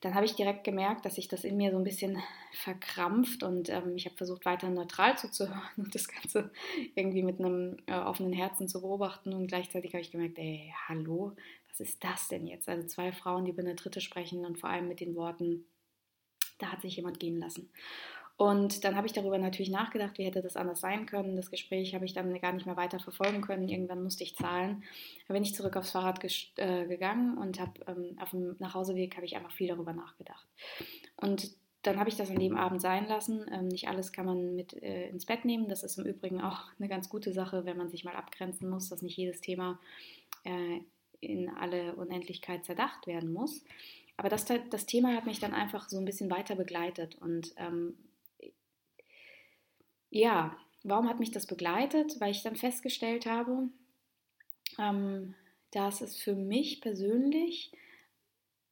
dann 0.00 0.14
habe 0.14 0.26
ich 0.26 0.36
direkt 0.36 0.62
gemerkt, 0.62 1.04
dass 1.04 1.16
sich 1.16 1.26
das 1.26 1.42
in 1.42 1.56
mir 1.56 1.72
so 1.72 1.76
ein 1.76 1.84
bisschen 1.84 2.22
verkrampft 2.52 3.42
und 3.42 3.68
ähm, 3.68 3.96
ich 3.96 4.06
habe 4.06 4.16
versucht, 4.16 4.44
weiter 4.44 4.68
neutral 4.70 5.18
zuzuhören 5.18 5.60
und 5.76 5.94
das 5.94 6.06
Ganze 6.06 6.52
irgendwie 6.94 7.24
mit 7.24 7.40
einem 7.40 7.78
äh, 7.86 7.94
offenen 7.94 8.32
Herzen 8.32 8.68
zu 8.68 8.80
beobachten 8.80 9.32
und 9.32 9.48
gleichzeitig 9.48 9.92
habe 9.94 10.02
ich 10.02 10.12
gemerkt, 10.12 10.38
ey, 10.38 10.72
hallo, 10.86 11.32
was 11.68 11.80
ist 11.80 12.02
das 12.02 12.28
denn 12.28 12.46
jetzt? 12.46 12.68
Also 12.68 12.86
zwei 12.86 13.12
Frauen, 13.12 13.44
die 13.44 13.50
über 13.52 13.62
eine 13.62 13.74
dritte 13.74 14.00
sprechen 14.00 14.44
und 14.44 14.58
vor 14.58 14.70
allem 14.70 14.88
mit 14.88 15.00
den 15.00 15.14
Worten, 15.14 15.66
da 16.58 16.72
hat 16.72 16.82
sich 16.82 16.96
jemand 16.96 17.20
gehen 17.20 17.38
lassen. 17.38 17.70
Und 18.38 18.84
dann 18.84 18.94
habe 18.94 19.08
ich 19.08 19.12
darüber 19.12 19.36
natürlich 19.36 19.68
nachgedacht, 19.68 20.16
wie 20.16 20.24
hätte 20.24 20.42
das 20.42 20.56
anders 20.56 20.80
sein 20.80 21.06
können. 21.06 21.34
Das 21.34 21.50
Gespräch 21.50 21.92
habe 21.92 22.04
ich 22.04 22.12
dann 22.12 22.32
gar 22.40 22.52
nicht 22.52 22.66
mehr 22.66 22.76
weiter 22.76 23.00
verfolgen 23.00 23.40
können. 23.40 23.68
Irgendwann 23.68 24.00
musste 24.00 24.22
ich 24.22 24.36
zahlen. 24.36 24.84
Da 25.26 25.34
bin 25.34 25.42
ich 25.42 25.56
zurück 25.56 25.76
aufs 25.76 25.90
Fahrrad 25.90 26.24
äh, 26.56 26.86
gegangen 26.86 27.36
und 27.36 27.58
habe 27.58 27.72
ähm, 27.88 28.16
auf 28.20 28.30
dem 28.30 28.54
Nachhauseweg 28.60 29.16
habe 29.16 29.26
ich 29.26 29.34
einfach 29.34 29.50
viel 29.50 29.66
darüber 29.66 29.92
nachgedacht. 29.92 30.46
Und 31.16 31.50
dann 31.82 31.98
habe 31.98 32.10
ich 32.10 32.16
das 32.16 32.30
an 32.30 32.38
dem 32.38 32.56
Abend 32.56 32.80
sein 32.80 33.08
lassen. 33.08 33.44
Ähm, 33.52 33.66
nicht 33.66 33.88
alles 33.88 34.12
kann 34.12 34.26
man 34.26 34.54
mit 34.54 34.72
äh, 34.84 35.08
ins 35.08 35.26
Bett 35.26 35.44
nehmen. 35.44 35.68
Das 35.68 35.82
ist 35.82 35.98
im 35.98 36.06
Übrigen 36.06 36.40
auch 36.40 36.66
eine 36.78 36.88
ganz 36.88 37.08
gute 37.08 37.32
Sache, 37.32 37.64
wenn 37.64 37.76
man 37.76 37.90
sich 37.90 38.04
mal 38.04 38.14
abgrenzen 38.14 38.70
muss, 38.70 38.88
dass 38.88 39.02
nicht 39.02 39.16
jedes 39.16 39.40
Thema 39.40 39.80
äh, 40.44 40.78
in 41.20 41.48
alle 41.48 41.94
Unendlichkeit 41.96 42.64
zerdacht 42.64 43.06
werden 43.06 43.32
muss. 43.32 43.64
Aber 44.16 44.28
das, 44.28 44.44
das 44.44 44.86
Thema 44.86 45.14
hat 45.14 45.26
mich 45.26 45.38
dann 45.38 45.54
einfach 45.54 45.88
so 45.88 45.98
ein 45.98 46.04
bisschen 46.04 46.30
weiter 46.30 46.56
begleitet 46.56 47.16
und 47.20 47.54
ähm, 47.56 47.96
ja, 50.10 50.56
warum 50.82 51.08
hat 51.08 51.20
mich 51.20 51.30
das 51.30 51.46
begleitet? 51.46 52.20
Weil 52.20 52.30
ich 52.30 52.42
dann 52.42 52.56
festgestellt 52.56 53.26
habe, 53.26 53.68
ähm, 54.78 55.34
dass 55.70 56.00
es 56.00 56.16
für 56.16 56.34
mich 56.34 56.80
persönlich, 56.80 57.72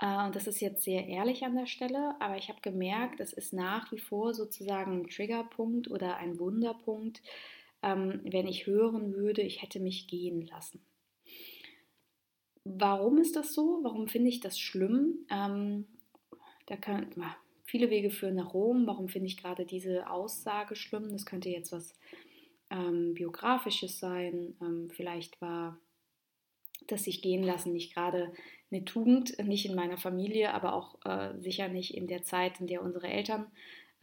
äh, 0.01 0.27
und 0.27 0.35
das 0.35 0.47
ist 0.47 0.61
jetzt 0.61 0.83
sehr 0.83 1.07
ehrlich 1.07 1.45
an 1.45 1.57
der 1.57 1.67
Stelle, 1.67 2.17
aber 2.21 2.37
ich 2.37 2.49
habe 2.49 2.61
gemerkt, 2.63 3.21
es 3.21 3.33
ist 3.33 3.53
nach 3.53 3.93
wie 3.93 3.99
vor 3.99 4.35
sozusagen 4.35 5.03
ein 5.03 5.09
Triggerpunkt 5.09 5.91
oder 5.91 6.17
ein 6.17 6.39
Wunderpunkt, 6.39 7.23
ähm, 7.83 8.21
wenn 8.25 8.49
ich 8.49 8.67
hören 8.67 9.15
würde, 9.15 9.43
ich 9.43 9.63
hätte 9.63 9.81
mich 9.81 10.09
gehen 10.09 10.47
lassen. 10.47 10.81
Warum 12.69 13.19
ist 13.19 13.37
das 13.37 13.55
so? 13.55 13.79
Warum 13.83 14.09
finde 14.09 14.29
ich 14.29 14.41
das 14.41 14.59
schlimm? 14.59 15.25
Ähm, 15.31 15.87
da 16.67 16.77
kann, 16.77 17.07
viele 17.65 17.91
Wege 17.91 18.11
führen 18.11 18.35
nach 18.35 18.55
Rom. 18.55 18.89
Warum 18.89 19.09
finde 19.09 19.29
ich 19.29 19.37
gerade 19.37 19.65
diese 19.65 20.11
Aussage 20.11 20.75
schlimm? 20.75 21.11
Das 21.11 21.27
könnte 21.27 21.49
jetzt 21.49 21.71
was 21.71 21.95
ähm, 22.71 23.15
Biografisches 23.15 24.01
sein. 24.01 24.57
Ähm, 24.61 24.91
vielleicht 24.91 25.41
war 25.41 25.79
das 26.89 27.05
sich 27.05 27.23
gehen 27.23 27.45
lassen 27.45 27.73
nicht 27.73 27.95
gerade 27.95 28.33
eine 28.73 28.85
Tugend, 28.85 29.39
nicht 29.45 29.67
in 29.67 29.77
meiner 29.77 29.97
Familie, 29.97 30.53
aber 30.53 30.75
auch 30.75 30.99
äh, 31.05 31.39
sicher 31.39 31.69
nicht 31.69 31.95
in 31.95 32.09
der 32.09 32.25
Zeit, 32.25 32.61
in 32.61 32.67
der 32.67 32.83
unsere 32.83 33.07
Eltern 33.07 33.47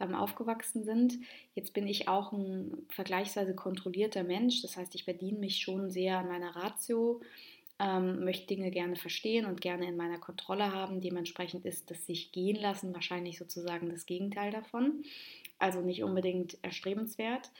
ähm, 0.00 0.14
aufgewachsen 0.14 0.84
sind. 0.84 1.18
Jetzt 1.54 1.74
bin 1.74 1.86
ich 1.86 2.08
auch 2.08 2.32
ein 2.32 2.86
vergleichsweise 2.88 3.54
kontrollierter 3.54 4.24
Mensch, 4.24 4.62
das 4.62 4.76
heißt, 4.76 4.94
ich 4.94 5.04
bediene 5.04 5.38
mich 5.38 5.58
schon 5.58 5.90
sehr 5.90 6.18
an 6.18 6.28
meiner 6.28 6.56
Ratio 6.56 7.20
ähm, 7.78 8.24
möchte 8.24 8.46
Dinge 8.46 8.70
gerne 8.70 8.96
verstehen 8.96 9.46
und 9.46 9.60
gerne 9.60 9.86
in 9.86 9.96
meiner 9.96 10.18
Kontrolle 10.18 10.72
haben. 10.72 11.00
Dementsprechend 11.00 11.64
ist 11.64 11.90
das 11.90 12.06
sich 12.06 12.32
gehen 12.32 12.60
lassen 12.60 12.94
wahrscheinlich 12.94 13.38
sozusagen 13.38 13.90
das 13.90 14.06
Gegenteil 14.06 14.50
davon. 14.50 15.02
Also 15.58 15.80
nicht 15.80 16.02
unbedingt 16.02 16.58
erstrebenswert. 16.62 17.50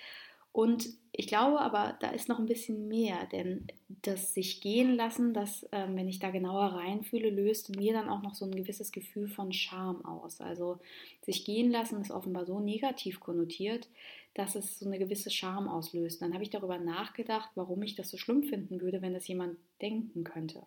Und 0.55 0.89
ich 1.11 1.27
glaube 1.27 1.61
aber, 1.61 1.97
da 1.99 2.11
ist 2.11 2.29
noch 2.29 2.39
ein 2.39 2.47
bisschen 2.47 2.87
mehr, 2.87 3.27
denn 3.33 3.67
das 3.89 4.35
sich 4.35 4.61
gehen 4.61 4.95
lassen, 4.95 5.35
das, 5.35 5.67
ähm, 5.73 5.97
wenn 5.97 6.09
ich 6.09 6.21
da 6.21 6.31
genauer 6.31 6.67
reinfühle, 6.75 7.29
löst 7.29 7.75
mir 7.75 7.93
dann 7.93 8.09
auch 8.09 8.23
noch 8.23 8.37
so 8.37 8.45
ein 8.45 8.55
gewisses 8.55 8.93
Gefühl 8.93 9.27
von 9.27 9.53
Scham 9.53 10.05
aus. 10.05 10.41
Also 10.41 10.79
sich 11.23 11.45
gehen 11.45 11.73
lassen 11.73 12.01
ist 12.01 12.13
offenbar 12.13 12.47
so 12.47 12.61
negativ 12.61 13.19
konnotiert, 13.19 13.89
dass 14.35 14.57
es 14.57 14.79
so 14.79 14.87
eine 14.87 14.99
gewisse 14.99 15.31
Scham 15.31 15.69
auslöst. 15.69 16.21
Dann 16.21 16.35
habe 16.35 16.43
ich 16.43 16.51
darüber 16.51 16.79
nachgedacht, 16.79 17.51
warum 17.55 17.83
ich 17.83 17.95
das 17.95 18.11
so 18.11 18.17
schlimm 18.17 18.43
finden 18.43 18.81
würde, 18.81 19.01
wenn 19.01 19.15
das 19.15 19.29
jemand 19.29 19.57
denken 19.81 20.25
könnte. 20.25 20.63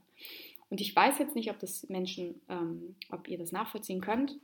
Und 0.69 0.81
ich 0.81 0.95
weiß 0.95 1.19
jetzt 1.19 1.35
nicht, 1.35 1.49
ob 1.49 1.59
das 1.59 1.87
Menschen, 1.89 2.41
ähm, 2.49 2.95
ob 3.09 3.27
ihr 3.27 3.37
das 3.37 3.51
nachvollziehen 3.51 4.01
könnt. 4.01 4.37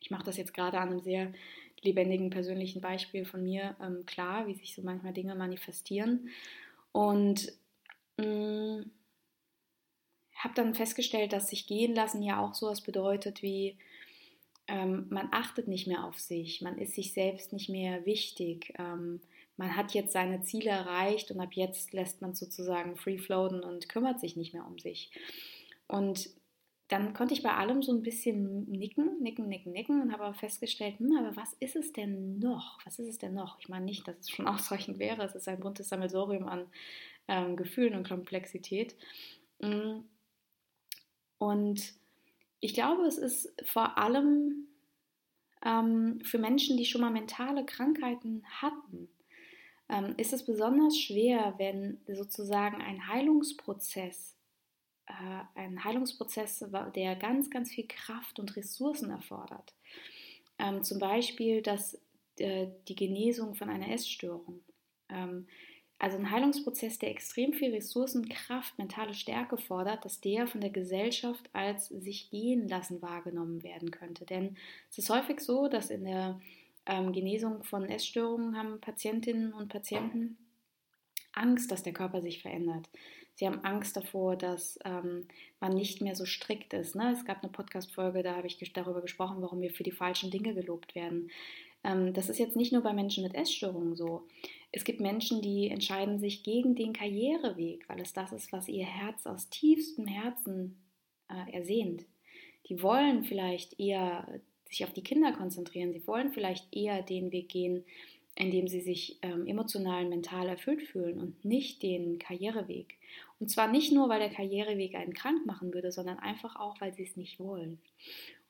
Ich 0.00 0.10
mache 0.10 0.24
das 0.24 0.36
jetzt 0.36 0.54
gerade 0.54 0.78
an 0.78 0.90
einem 0.90 1.00
sehr 1.00 1.32
lebendigen 1.82 2.30
persönlichen 2.30 2.80
Beispiel 2.80 3.24
von 3.24 3.42
mir 3.42 3.76
ähm, 3.80 4.04
klar, 4.06 4.46
wie 4.46 4.54
sich 4.54 4.74
so 4.74 4.82
manchmal 4.82 5.12
Dinge 5.12 5.34
manifestieren. 5.34 6.28
Und 6.92 7.52
mm, 8.16 8.80
habe 10.36 10.54
dann 10.54 10.74
festgestellt, 10.74 11.32
dass 11.32 11.50
sich 11.50 11.66
gehen 11.66 11.94
lassen 11.94 12.22
ja 12.22 12.40
auch 12.40 12.54
sowas 12.54 12.80
bedeutet 12.80 13.42
wie, 13.42 13.76
ähm, 14.68 15.06
man 15.10 15.28
achtet 15.32 15.66
nicht 15.66 15.86
mehr 15.86 16.04
auf 16.04 16.18
sich, 16.18 16.62
man 16.62 16.78
ist 16.78 16.94
sich 16.94 17.12
selbst 17.12 17.52
nicht 17.52 17.68
mehr 17.68 18.04
wichtig, 18.06 18.74
ähm, 18.78 19.20
man 19.56 19.74
hat 19.74 19.92
jetzt 19.92 20.12
seine 20.12 20.42
Ziele 20.42 20.70
erreicht 20.70 21.30
und 21.30 21.40
ab 21.40 21.54
jetzt 21.54 21.92
lässt 21.92 22.22
man 22.22 22.34
sozusagen 22.34 22.96
free 22.96 23.18
floaten 23.18 23.60
und 23.64 23.88
kümmert 23.88 24.20
sich 24.20 24.36
nicht 24.36 24.54
mehr 24.54 24.66
um 24.66 24.78
sich. 24.78 25.10
Und 25.88 26.30
dann 26.88 27.12
konnte 27.12 27.34
ich 27.34 27.42
bei 27.42 27.54
allem 27.54 27.82
so 27.82 27.92
ein 27.92 28.02
bisschen 28.02 28.70
nicken, 28.70 29.20
nicken, 29.20 29.48
nicken, 29.48 29.72
nicken 29.72 30.00
und 30.00 30.12
habe 30.12 30.24
aber 30.24 30.34
festgestellt, 30.34 30.98
hm, 30.98 31.16
aber 31.18 31.36
was 31.36 31.52
ist 31.60 31.76
es 31.76 31.92
denn 31.92 32.38
noch? 32.38 32.78
Was 32.84 32.98
ist 32.98 33.08
es 33.08 33.18
denn 33.18 33.34
noch? 33.34 33.58
Ich 33.60 33.68
meine 33.68 33.84
nicht, 33.84 34.08
dass 34.08 34.16
es 34.20 34.30
schon 34.30 34.46
ausreichend 34.48 34.98
wäre. 34.98 35.22
Es 35.24 35.34
ist 35.34 35.48
ein 35.48 35.60
buntes 35.60 35.88
Sammelsorium 35.88 36.46
an 36.46 36.66
ähm, 37.26 37.56
Gefühlen 37.56 37.94
und 37.94 38.08
Komplexität. 38.08 38.96
Mm. 39.60 40.00
Und 41.38 41.94
ich 42.60 42.74
glaube, 42.74 43.06
es 43.06 43.18
ist 43.18 43.52
vor 43.64 43.98
allem 43.98 44.68
ähm, 45.64 46.20
für 46.22 46.38
Menschen, 46.38 46.76
die 46.76 46.84
schon 46.84 47.00
mal 47.00 47.10
mentale 47.10 47.64
Krankheiten 47.64 48.42
hatten, 48.48 49.08
ähm, 49.88 50.14
ist 50.16 50.32
es 50.32 50.44
besonders 50.44 50.98
schwer, 50.98 51.54
wenn 51.58 52.00
sozusagen 52.06 52.80
ein 52.82 53.08
Heilungsprozess, 53.08 54.36
äh, 55.06 55.42
ein 55.54 55.82
Heilungsprozess, 55.84 56.64
der 56.94 57.16
ganz, 57.16 57.50
ganz 57.50 57.70
viel 57.70 57.86
Kraft 57.86 58.38
und 58.38 58.56
Ressourcen 58.56 59.10
erfordert. 59.10 59.74
Ähm, 60.58 60.82
zum 60.82 60.98
Beispiel 60.98 61.62
dass, 61.62 62.00
äh, 62.38 62.68
die 62.88 62.96
Genesung 62.96 63.54
von 63.54 63.70
einer 63.70 63.90
Essstörung. 63.90 64.60
Also 66.00 66.16
ein 66.16 66.30
Heilungsprozess, 66.30 66.98
der 66.98 67.10
extrem 67.10 67.52
viel 67.52 67.74
Ressourcen, 67.74 68.28
Kraft, 68.28 68.78
mentale 68.78 69.14
Stärke 69.14 69.56
fordert, 69.56 70.04
dass 70.04 70.20
der 70.20 70.46
von 70.46 70.60
der 70.60 70.70
Gesellschaft 70.70 71.50
als 71.52 71.88
sich 71.88 72.30
gehen 72.30 72.68
lassen 72.68 73.02
wahrgenommen 73.02 73.64
werden 73.64 73.90
könnte. 73.90 74.24
Denn 74.24 74.56
es 74.90 74.98
ist 74.98 75.10
häufig 75.10 75.40
so, 75.40 75.66
dass 75.66 75.90
in 75.90 76.04
der 76.04 76.40
ähm, 76.86 77.12
Genesung 77.12 77.64
von 77.64 77.84
Essstörungen 77.84 78.56
haben 78.56 78.80
Patientinnen 78.80 79.52
und 79.52 79.68
Patienten 79.68 80.38
Angst, 81.32 81.70
dass 81.72 81.82
der 81.82 81.92
Körper 81.92 82.22
sich 82.22 82.42
verändert. 82.42 82.88
Sie 83.34 83.46
haben 83.46 83.64
Angst 83.64 83.96
davor, 83.96 84.36
dass 84.36 84.78
ähm, 84.84 85.26
man 85.60 85.72
nicht 85.74 86.00
mehr 86.00 86.16
so 86.16 86.24
strikt 86.24 86.74
ist. 86.74 86.96
Ne? 86.96 87.12
Es 87.12 87.24
gab 87.24 87.42
eine 87.42 87.52
Podcast-Folge, 87.52 88.22
da 88.22 88.34
habe 88.34 88.48
ich 88.48 88.72
darüber 88.72 89.00
gesprochen, 89.00 89.40
warum 89.40 89.60
wir 89.60 89.70
für 89.70 89.84
die 89.84 89.92
falschen 89.92 90.30
Dinge 90.30 90.54
gelobt 90.54 90.94
werden. 90.96 91.30
Ähm, 91.84 92.12
das 92.14 92.28
ist 92.28 92.38
jetzt 92.38 92.56
nicht 92.56 92.72
nur 92.72 92.82
bei 92.82 92.92
Menschen 92.92 93.22
mit 93.22 93.34
Essstörungen 93.34 93.94
so. 93.94 94.26
Es 94.70 94.84
gibt 94.84 95.00
Menschen, 95.00 95.40
die 95.40 95.68
entscheiden 95.68 96.18
sich 96.18 96.42
gegen 96.42 96.74
den 96.74 96.92
Karriereweg, 96.92 97.88
weil 97.88 98.00
es 98.00 98.12
das 98.12 98.32
ist, 98.32 98.52
was 98.52 98.68
ihr 98.68 98.84
Herz 98.84 99.26
aus 99.26 99.48
tiefstem 99.48 100.06
Herzen 100.06 100.76
äh, 101.28 101.52
ersehnt. 101.52 102.04
Die 102.68 102.82
wollen 102.82 103.24
vielleicht 103.24 103.80
eher 103.80 104.40
sich 104.68 104.84
auf 104.84 104.92
die 104.92 105.02
Kinder 105.02 105.32
konzentrieren. 105.32 105.92
Sie 105.92 106.06
wollen 106.06 106.30
vielleicht 106.30 106.74
eher 106.74 107.02
den 107.02 107.32
Weg 107.32 107.48
gehen, 107.48 107.84
in 108.34 108.50
dem 108.50 108.68
sie 108.68 108.80
sich 108.80 109.18
ähm, 109.22 109.46
emotional 109.46 110.04
und 110.04 110.10
mental 110.10 110.46
erfüllt 110.46 110.82
fühlen 110.82 111.18
und 111.18 111.44
nicht 111.44 111.82
den 111.82 112.18
Karriereweg. 112.18 112.94
Und 113.40 113.50
zwar 113.50 113.68
nicht 113.68 113.92
nur, 113.92 114.08
weil 114.08 114.20
der 114.20 114.30
Karriereweg 114.30 114.94
einen 114.94 115.14
krank 115.14 115.46
machen 115.46 115.72
würde, 115.72 115.90
sondern 115.90 116.18
einfach 116.18 116.56
auch, 116.56 116.80
weil 116.80 116.94
sie 116.94 117.04
es 117.04 117.16
nicht 117.16 117.40
wollen. 117.40 117.80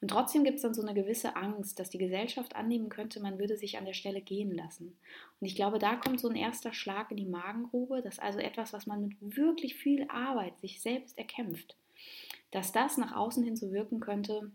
Und 0.01 0.09
trotzdem 0.09 0.45
gibt 0.45 0.57
es 0.57 0.63
dann 0.63 0.75
so 0.75 0.83
eine 0.83 0.95
gewisse 0.95 1.35
Angst, 1.35 1.79
dass 1.79 1.91
die 1.91 1.99
Gesellschaft 1.99 2.55
annehmen 2.55 2.89
könnte, 2.89 3.21
man 3.21 3.39
würde 3.39 3.57
sich 3.57 3.79
an 3.79 3.85
der 3.85 3.95
Stelle 3.95 4.21
gehen 4.21 4.55
lassen. 4.55 4.97
Und 5.41 5.47
ich 5.47 5.57
glaube, 5.57 5.79
da 5.79 5.97
kommt 5.97 6.21
so 6.21 6.29
ein 6.29 6.37
erster 6.37 6.73
Schlag 6.73 7.11
in 7.11 7.17
die 7.17 7.27
Magengrube, 7.27 8.01
dass 8.01 8.19
also 8.21 8.39
etwas, 8.39 8.73
was 8.73 8.87
man 8.87 9.09
mit 9.09 9.37
wirklich 9.37 9.75
viel 9.75 10.07
Arbeit 10.09 10.59
sich 10.61 10.81
selbst 10.81 11.19
erkämpft, 11.19 11.77
dass 12.53 12.71
das 12.71 12.97
nach 12.97 13.17
außen 13.17 13.43
hin 13.43 13.57
so 13.57 13.73
wirken 13.73 13.99
könnte, 13.99 14.53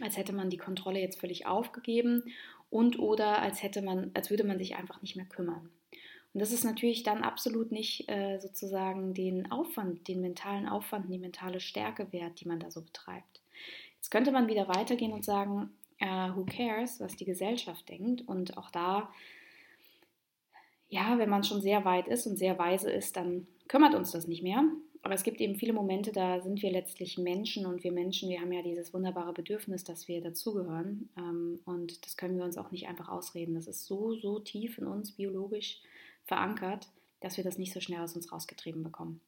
als 0.00 0.18
hätte 0.18 0.34
man 0.34 0.50
die 0.50 0.58
Kontrolle 0.58 1.00
jetzt 1.00 1.20
völlig 1.20 1.46
aufgegeben 1.46 2.24
und 2.68 2.98
oder 2.98 3.40
als 3.40 3.62
hätte 3.62 3.80
man, 3.80 4.10
als 4.12 4.28
würde 4.28 4.44
man 4.44 4.58
sich 4.58 4.76
einfach 4.76 5.00
nicht 5.00 5.16
mehr 5.16 5.24
kümmern. 5.24 5.70
Und 6.34 6.40
das 6.40 6.52
ist 6.52 6.64
natürlich 6.64 7.02
dann 7.02 7.22
absolut 7.22 7.72
nicht 7.72 8.10
äh, 8.10 8.38
sozusagen 8.38 9.14
den 9.14 9.50
Aufwand, 9.50 10.06
den 10.06 10.20
mentalen 10.20 10.68
Aufwand, 10.68 11.10
die 11.10 11.16
mentale 11.16 11.60
Stärke 11.60 12.12
wert, 12.12 12.40
die 12.40 12.46
man 12.46 12.60
da 12.60 12.70
so 12.70 12.82
betreibt. 12.82 13.40
Jetzt 14.06 14.12
könnte 14.12 14.30
man 14.30 14.46
wieder 14.46 14.68
weitergehen 14.68 15.12
und 15.12 15.24
sagen, 15.24 15.68
äh, 15.98 16.30
who 16.32 16.44
cares, 16.44 17.00
was 17.00 17.16
die 17.16 17.24
Gesellschaft 17.24 17.88
denkt. 17.88 18.22
Und 18.28 18.56
auch 18.56 18.70
da, 18.70 19.10
ja, 20.88 21.18
wenn 21.18 21.28
man 21.28 21.42
schon 21.42 21.60
sehr 21.60 21.84
weit 21.84 22.06
ist 22.06 22.24
und 22.24 22.36
sehr 22.36 22.56
weise 22.56 22.88
ist, 22.88 23.16
dann 23.16 23.48
kümmert 23.66 23.96
uns 23.96 24.12
das 24.12 24.28
nicht 24.28 24.44
mehr. 24.44 24.62
Aber 25.02 25.14
es 25.14 25.24
gibt 25.24 25.40
eben 25.40 25.56
viele 25.56 25.72
Momente, 25.72 26.12
da 26.12 26.40
sind 26.40 26.62
wir 26.62 26.70
letztlich 26.70 27.18
Menschen 27.18 27.66
und 27.66 27.82
wir 27.82 27.90
Menschen, 27.90 28.28
wir 28.28 28.40
haben 28.40 28.52
ja 28.52 28.62
dieses 28.62 28.94
wunderbare 28.94 29.32
Bedürfnis, 29.32 29.82
dass 29.82 30.06
wir 30.06 30.20
dazugehören. 30.20 31.08
Ähm, 31.18 31.58
und 31.64 32.06
das 32.06 32.16
können 32.16 32.38
wir 32.38 32.44
uns 32.44 32.58
auch 32.58 32.70
nicht 32.70 32.86
einfach 32.86 33.08
ausreden. 33.08 33.56
Das 33.56 33.66
ist 33.66 33.86
so, 33.86 34.14
so 34.14 34.38
tief 34.38 34.78
in 34.78 34.86
uns 34.86 35.10
biologisch 35.10 35.80
verankert, 36.26 36.86
dass 37.18 37.38
wir 37.38 37.42
das 37.42 37.58
nicht 37.58 37.72
so 37.72 37.80
schnell 37.80 38.02
aus 38.02 38.14
uns 38.14 38.30
rausgetrieben 38.30 38.84
bekommen. 38.84 39.20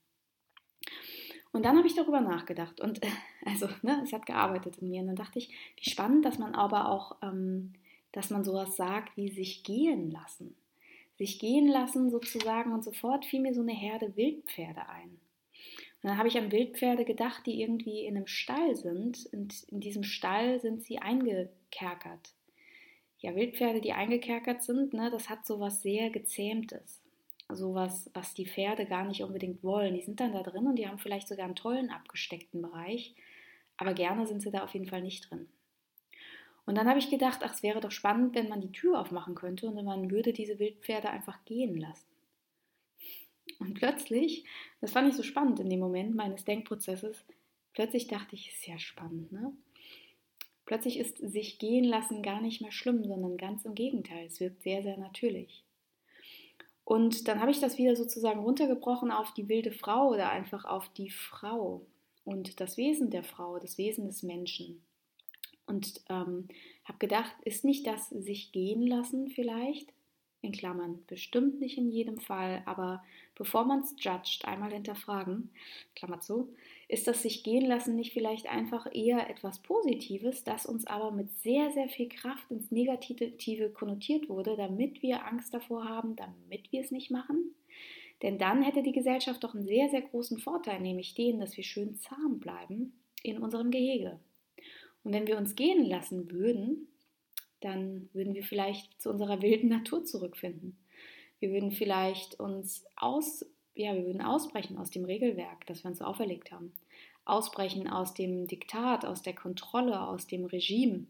Und 1.53 1.65
dann 1.65 1.77
habe 1.77 1.87
ich 1.87 1.95
darüber 1.95 2.21
nachgedacht 2.21 2.81
und 2.81 3.01
also 3.45 3.69
ne, 3.83 4.01
es 4.05 4.13
hat 4.13 4.27
gearbeitet 4.27 4.79
in 4.79 4.91
mir. 4.91 5.01
Und 5.01 5.09
dann 5.09 5.17
dachte 5.17 5.39
ich, 5.39 5.49
wie 5.77 5.91
spannend, 5.91 6.25
dass 6.25 6.39
man 6.39 6.55
aber 6.55 6.89
auch, 6.91 7.17
ähm, 7.23 7.75
dass 8.13 8.31
man 8.31 8.45
sowas 8.45 8.77
sagt 8.77 9.17
wie 9.17 9.31
sich 9.31 9.65
gehen 9.65 10.11
lassen. 10.11 10.57
Sich 11.17 11.39
gehen 11.39 11.67
lassen 11.67 12.11
sozusagen 12.11 12.73
und 12.73 12.85
sofort 12.85 13.25
fiel 13.25 13.41
mir 13.41 13.55
so 13.55 13.63
eine 13.63 13.73
Herde 13.73 14.17
Wildpferde 14.17 14.89
ein. 14.89 15.19
Und 16.01 16.11
dann 16.11 16.19
habe 16.19 16.29
ich 16.29 16.39
an 16.39 16.53
Wildpferde 16.53 17.05
gedacht, 17.05 17.45
die 17.45 17.61
irgendwie 17.61 18.05
in 18.05 18.17
einem 18.17 18.29
Stall 18.29 18.77
sind. 18.77 19.29
Und 19.33 19.65
in 19.65 19.81
diesem 19.81 20.05
Stall 20.05 20.61
sind 20.61 20.85
sie 20.85 21.01
eingekerkert. 21.01 22.35
Ja, 23.19 23.35
Wildpferde, 23.35 23.81
die 23.81 23.93
eingekerkert 23.93 24.63
sind, 24.63 24.93
ne, 24.93 25.11
das 25.11 25.29
hat 25.29 25.45
so 25.45 25.59
was 25.59 25.83
sehr 25.83 26.11
Gezähmtes 26.11 27.03
sowas, 27.49 28.11
was 28.15 28.35
die 28.35 28.47
Pferde 28.47 28.87
gar 28.87 29.05
nicht 29.05 29.23
unbedingt 29.23 29.63
wollen. 29.63 29.95
Die 29.95 30.03
sind 30.03 30.21
dann 30.21 30.33
da 30.33 30.43
drin 30.43 30.67
und 30.67 30.77
die 30.77 30.87
haben 30.87 30.99
vielleicht 30.99 31.29
sogar 31.29 31.47
einen 31.47 31.57
tollen 31.57 31.91
abgesteckten 31.91 32.63
Bereich, 32.63 33.15
aber 33.77 33.95
gerne 33.95 34.27
sind 34.27 34.43
sie 34.43 34.51
da 34.51 34.65
auf 34.65 34.75
jeden 34.75 34.89
Fall 34.89 35.03
nicht 35.03 35.31
drin. 35.31 35.49
Und 36.67 36.77
dann 36.77 36.87
habe 36.87 36.99
ich 36.99 37.09
gedacht, 37.09 37.41
ach, 37.43 37.55
es 37.55 37.63
wäre 37.63 37.81
doch 37.81 37.91
spannend, 37.91 38.35
wenn 38.35 38.51
man 38.51 38.61
die 38.61 38.73
Tür 38.73 39.01
aufmachen 39.01 39.35
könnte 39.35 39.69
und 39.69 39.83
man 39.83 40.11
würde 40.11 40.35
diese 40.35 40.59
Wildpferde 40.59 41.09
einfach 41.09 41.43
gehen 41.47 41.79
lassen. 41.79 42.07
Und 43.59 43.75
plötzlich, 43.75 44.45
das 44.81 44.93
fand 44.93 45.09
ich 45.09 45.17
so 45.17 45.23
spannend 45.23 45.61
in 45.61 45.71
dem 45.71 45.81
Moment 45.81 46.15
meines 46.15 46.45
Denkprozesses, 46.45 47.25
plötzlich 47.73 48.07
dachte 48.07 48.37
ich, 48.37 48.51
ist 48.51 48.67
ja 48.67 48.79
spannend, 48.79 49.33
ne? 49.33 49.53
Plötzlich 50.67 50.99
ist 50.99 51.17
sich 51.17 51.59
gehen 51.59 51.85
lassen 51.85 52.23
gar 52.23 52.43
nicht 52.43 52.61
mehr 52.61 52.73
schlimm, 52.73 53.03
sondern 53.03 53.39
ganz 53.39 53.65
im 53.65 53.75
Gegenteil, 53.75 54.27
es 54.27 54.39
wirkt 54.39 54.63
sehr, 54.63 54.83
sehr 54.83 54.99
natürlich. 54.99 55.65
Und 56.89 57.29
dann 57.29 57.43
habe 57.43 57.51
ich 57.51 57.61
das 57.61 57.77
wieder 57.77 57.97
sozusagen 57.97 58.41
runtergebrochen 58.41 59.11
auf 59.11 59.35
die 59.35 59.51
wilde 59.51 59.73
Frau 59.73 60.09
oder 60.09 60.31
einfach 60.31 60.65
auf 60.65 60.89
die 60.89 61.11
Frau 61.11 61.83
und 62.25 62.61
das 62.61 62.79
Wesen 62.79 63.11
der 63.11 63.25
Frau, 63.25 63.59
das 63.59 63.77
Wesen 63.77 64.07
des 64.07 64.23
Menschen. 64.23 64.81
Und 65.67 66.01
ähm, 66.09 66.49
habe 66.85 66.99
gedacht, 66.99 67.37
ist 67.45 67.63
nicht 67.63 67.87
das 67.87 68.09
sich 68.09 68.53
gehen 68.53 68.87
lassen 68.87 69.29
vielleicht? 69.29 69.93
In 70.41 70.53
Klammern, 70.53 71.03
bestimmt 71.09 71.59
nicht 71.59 71.79
in 71.79 71.91
jedem 71.91 72.19
Fall, 72.19 72.63
aber 72.65 73.03
bevor 73.35 73.65
man 73.65 73.81
es 73.81 73.97
judgt, 73.99 74.45
einmal 74.45 74.73
hinterfragen, 74.73 75.51
Klammer 75.97 76.21
zu, 76.21 76.55
ist 76.87 77.09
das 77.09 77.23
sich 77.23 77.43
gehen 77.43 77.67
lassen 77.67 77.97
nicht 77.97 78.13
vielleicht 78.13 78.47
einfach 78.49 78.87
eher 78.93 79.29
etwas 79.29 79.59
Positives, 79.59 80.45
das 80.45 80.65
uns 80.65 80.87
aber 80.87 81.11
mit 81.11 81.37
sehr, 81.39 81.73
sehr 81.73 81.89
viel 81.89 82.09
Kraft 82.09 82.51
ins 82.53 82.71
Negative 82.71 83.71
konnotiert 83.71 84.29
wurde, 84.29 84.57
damit 84.57 85.03
wir 85.03 85.27
Angst 85.27 85.53
davor 85.53 85.89
haben, 85.89 86.15
damit 86.15 86.71
wir 86.71 86.83
es 86.83 86.93
nicht 86.93 87.11
machen? 87.11 87.55
Denn 88.23 88.39
dann 88.39 88.63
hätte 88.63 88.83
die 88.83 88.93
Gesellschaft 88.93 89.43
doch 89.43 89.55
einen 89.55 89.67
sehr, 89.67 89.89
sehr 89.89 90.03
großen 90.03 90.39
Vorteil, 90.39 90.81
nämlich 90.81 91.15
den, 91.15 91.41
dass 91.41 91.57
wir 91.57 91.65
schön 91.65 91.97
zahm 91.97 92.39
bleiben 92.39 92.93
in 93.25 93.39
unserem 93.39 93.71
Gehege. 93.71 94.21
Und 95.03 95.13
wenn 95.13 95.27
wir 95.27 95.37
uns 95.37 95.57
gehen 95.57 95.85
lassen 95.85 96.31
würden, 96.31 96.89
dann 97.61 98.09
würden 98.13 98.35
wir 98.35 98.45
vielleicht 98.45 99.01
zu 99.01 99.11
unserer 99.11 99.43
wilden 99.43 99.69
Natur 99.69 100.05
zurückfinden. 100.05 100.77
Wir 101.41 101.51
würden 101.51 101.73
vielleicht 101.73 102.39
uns 102.41 102.85
aus, 102.97 103.45
ja, 103.75 103.95
wir 103.95 104.05
würden 104.05 104.23
ausbrechen 104.23 104.79
aus 104.79 104.91
dem 104.91 105.05
Regelwerk, 105.05 105.67
das 105.67 105.85
wir 105.85 105.91
uns 105.91 106.03
auferlegt 106.03 106.51
haben. 106.53 106.73
Ausbrechen 107.25 107.89
aus 107.89 108.15
dem 108.15 108.47
Diktat, 108.47 109.05
aus 109.05 109.23
der 109.23 109.35
Kontrolle, 109.35 110.01
aus 110.01 110.27
dem 110.27 110.47
Regime, 110.47 111.07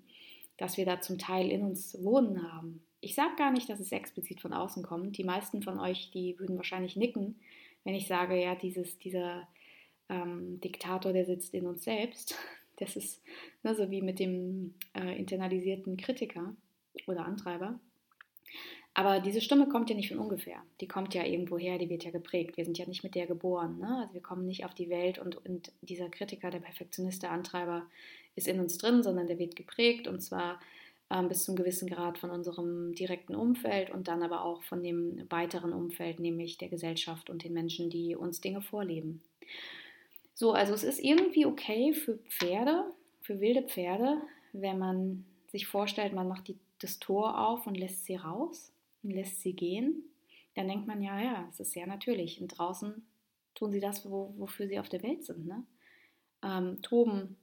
das 0.56 0.76
wir 0.76 0.84
da 0.84 1.00
zum 1.00 1.18
Teil 1.18 1.50
in 1.50 1.62
uns 1.62 1.96
wohnen 2.02 2.52
haben. 2.52 2.82
ich 3.00 3.14
sage 3.14 3.36
gar 3.36 3.52
nicht, 3.52 3.68
dass 3.68 3.78
es 3.78 3.92
explizit 3.92 4.40
von 4.40 4.52
außen 4.52 4.82
kommt. 4.82 5.16
Die 5.18 5.24
meisten 5.24 5.62
von 5.62 5.78
euch, 5.78 6.10
die 6.10 6.36
würden 6.38 6.56
wahrscheinlich 6.56 6.96
nicken, 6.96 7.38
wenn 7.84 7.94
ich 7.94 8.08
sage, 8.08 8.42
ja, 8.42 8.56
dieses, 8.56 8.98
dieser 8.98 9.46
ähm, 10.08 10.60
Diktator, 10.60 11.12
der 11.12 11.24
sitzt 11.24 11.54
in 11.54 11.66
uns 11.66 11.84
selbst. 11.84 12.34
Das 12.78 12.97
ist 12.97 13.23
ne, 13.62 13.75
so 13.75 13.90
wie 13.90 14.02
mit 14.02 14.18
dem 14.18 14.75
äh, 14.94 15.18
internalisierten 15.18 15.97
Kritiker 15.97 16.54
oder 17.06 17.25
Antreiber. 17.25 17.78
Aber 18.94 19.20
diese 19.20 19.40
Stimme 19.40 19.68
kommt 19.68 19.90
ja 19.90 19.97
nicht 19.97 20.08
von 20.08 20.18
ungefähr. 20.18 20.61
Die 20.80 20.88
kommt 20.88 21.14
ja 21.14 21.25
irgendwo 21.25 21.56
her, 21.56 21.78
die 21.78 21.88
wird 21.88 22.04
ja 22.04 22.11
geprägt. 22.11 22.56
Wir 22.56 22.64
sind 22.64 22.78
ja 22.78 22.87
nicht 22.87 23.04
mit 23.04 23.14
der 23.14 23.26
geboren. 23.26 23.78
Ne? 23.78 23.99
Also 24.00 24.14
wir 24.14 24.23
kommen 24.23 24.44
nicht 24.44 24.64
auf 24.64 24.75
die 24.75 24.90
Welt 24.90 25.18
und, 25.18 25.37
und 25.47 25.70
dieser 25.82 26.08
Kritiker, 26.08 26.50
der 26.50 26.58
Perfektionist, 26.58 27.23
der 27.23 27.30
Antreiber 27.30 27.87
ist 28.35 28.49
in 28.49 28.58
uns 28.58 28.78
drin, 28.78 29.02
sondern 29.02 29.26
der 29.26 29.38
wird 29.38 29.54
geprägt 29.54 30.08
und 30.08 30.20
zwar 30.20 30.58
ähm, 31.11 31.28
bis 31.28 31.44
zum 31.44 31.56
gewissen 31.56 31.88
Grad 31.88 32.18
von 32.18 32.30
unserem 32.30 32.94
direkten 32.94 33.35
Umfeld 33.35 33.90
und 33.90 34.08
dann 34.08 34.23
aber 34.23 34.44
auch 34.44 34.62
von 34.62 34.82
dem 34.82 35.25
weiteren 35.30 35.73
Umfeld, 35.73 36.18
nämlich 36.20 36.58
der 36.58 36.68
Gesellschaft 36.68 37.30
und 37.30 37.44
den 37.44 37.52
Menschen, 37.52 37.90
die 37.90 38.16
uns 38.16 38.40
Dinge 38.40 38.62
vorleben. 38.62 39.23
So, 40.38 40.52
also 40.52 40.73
es 40.73 40.85
ist 40.85 41.00
irgendwie 41.00 41.47
okay 41.47 41.92
für 41.92 42.16
Pferde, 42.18 42.85
für 43.23 43.40
wilde 43.40 43.64
Pferde, 43.64 44.23
wenn 44.52 44.78
man 44.78 45.25
sich 45.49 45.66
vorstellt, 45.66 46.12
man 46.12 46.28
macht 46.28 46.47
die, 46.47 46.57
das 46.78 47.00
Tor 47.00 47.45
auf 47.45 47.66
und 47.66 47.76
lässt 47.76 48.04
sie 48.04 48.14
raus 48.14 48.73
und 49.02 49.11
lässt 49.11 49.42
sie 49.42 49.52
gehen. 49.52 50.04
Dann 50.54 50.68
denkt 50.68 50.87
man, 50.87 51.02
ja, 51.02 51.21
ja, 51.21 51.49
es 51.50 51.59
ist 51.59 51.73
sehr 51.73 51.88
natürlich. 51.88 52.40
Und 52.40 52.57
draußen 52.57 53.04
tun 53.57 53.73
sie 53.73 53.80
das, 53.80 54.09
wo, 54.09 54.33
wofür 54.38 54.68
sie 54.68 54.78
auf 54.78 54.88
der 54.88 55.02
Welt 55.02 55.25
sind. 55.25 55.45
Ne? 55.45 55.64
Ähm, 56.45 56.80
toben, 56.83 57.37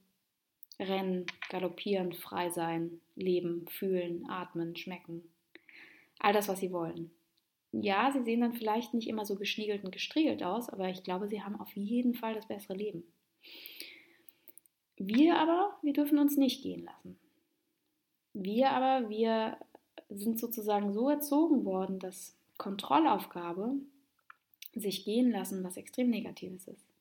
rennen, 0.80 1.26
galoppieren, 1.50 2.14
frei 2.14 2.48
sein, 2.48 3.02
leben, 3.14 3.66
fühlen, 3.68 4.24
atmen, 4.30 4.74
schmecken. 4.74 5.22
All 6.18 6.32
das, 6.32 6.48
was 6.48 6.60
sie 6.60 6.72
wollen. 6.72 7.10
Ja, 7.72 8.10
sie 8.12 8.22
sehen 8.22 8.40
dann 8.40 8.54
vielleicht 8.54 8.94
nicht 8.94 9.08
immer 9.08 9.24
so 9.24 9.36
geschniegelt 9.36 9.84
und 9.84 9.90
gestriegelt 9.90 10.42
aus, 10.42 10.68
aber 10.68 10.88
ich 10.88 11.02
glaube, 11.02 11.28
sie 11.28 11.42
haben 11.42 11.60
auf 11.60 11.74
jeden 11.76 12.14
Fall 12.14 12.34
das 12.34 12.46
bessere 12.46 12.76
Leben. 12.76 13.04
Wir 14.96 15.36
aber, 15.36 15.76
wir 15.82 15.92
dürfen 15.92 16.18
uns 16.18 16.36
nicht 16.36 16.62
gehen 16.62 16.84
lassen. 16.84 17.18
Wir 18.32 18.70
aber, 18.70 19.08
wir 19.10 19.58
sind 20.08 20.38
sozusagen 20.38 20.92
so 20.92 21.08
erzogen 21.08 21.64
worden, 21.64 21.98
dass 21.98 22.36
Kontrollaufgabe 22.58 23.74
sich 24.74 25.04
gehen 25.04 25.30
lassen 25.30 25.64
was 25.64 25.76
extrem 25.76 26.10
Negatives 26.10 26.68
ist. 26.68 26.95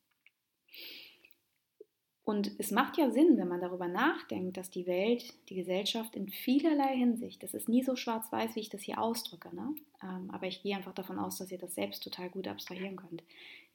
Und 2.25 2.53
es 2.57 2.71
macht 2.71 2.97
ja 2.97 3.11
Sinn, 3.11 3.37
wenn 3.37 3.47
man 3.47 3.61
darüber 3.61 3.87
nachdenkt, 3.87 4.57
dass 4.57 4.71
die 4.71 4.87
Welt, 4.87 5.31
die 5.47 5.55
Gesellschaft 5.55 6.15
in 6.15 6.27
vielerlei 6.27 6.97
Hinsicht, 6.97 7.43
das 7.43 7.53
ist 7.53 7.69
nie 7.69 7.83
so 7.83 7.95
schwarz-weiß, 7.95 8.55
wie 8.55 8.61
ich 8.61 8.69
das 8.71 8.81
hier 8.81 8.99
ausdrücke, 8.99 9.55
ne? 9.55 9.75
Ähm, 10.01 10.31
aber 10.31 10.47
ich 10.47 10.63
gehe 10.63 10.75
einfach 10.75 10.95
davon 10.95 11.19
aus, 11.19 11.37
dass 11.37 11.51
ihr 11.51 11.59
das 11.59 11.75
selbst 11.75 12.03
total 12.03 12.31
gut 12.31 12.47
abstrahieren 12.47 12.95
könnt. 12.95 13.23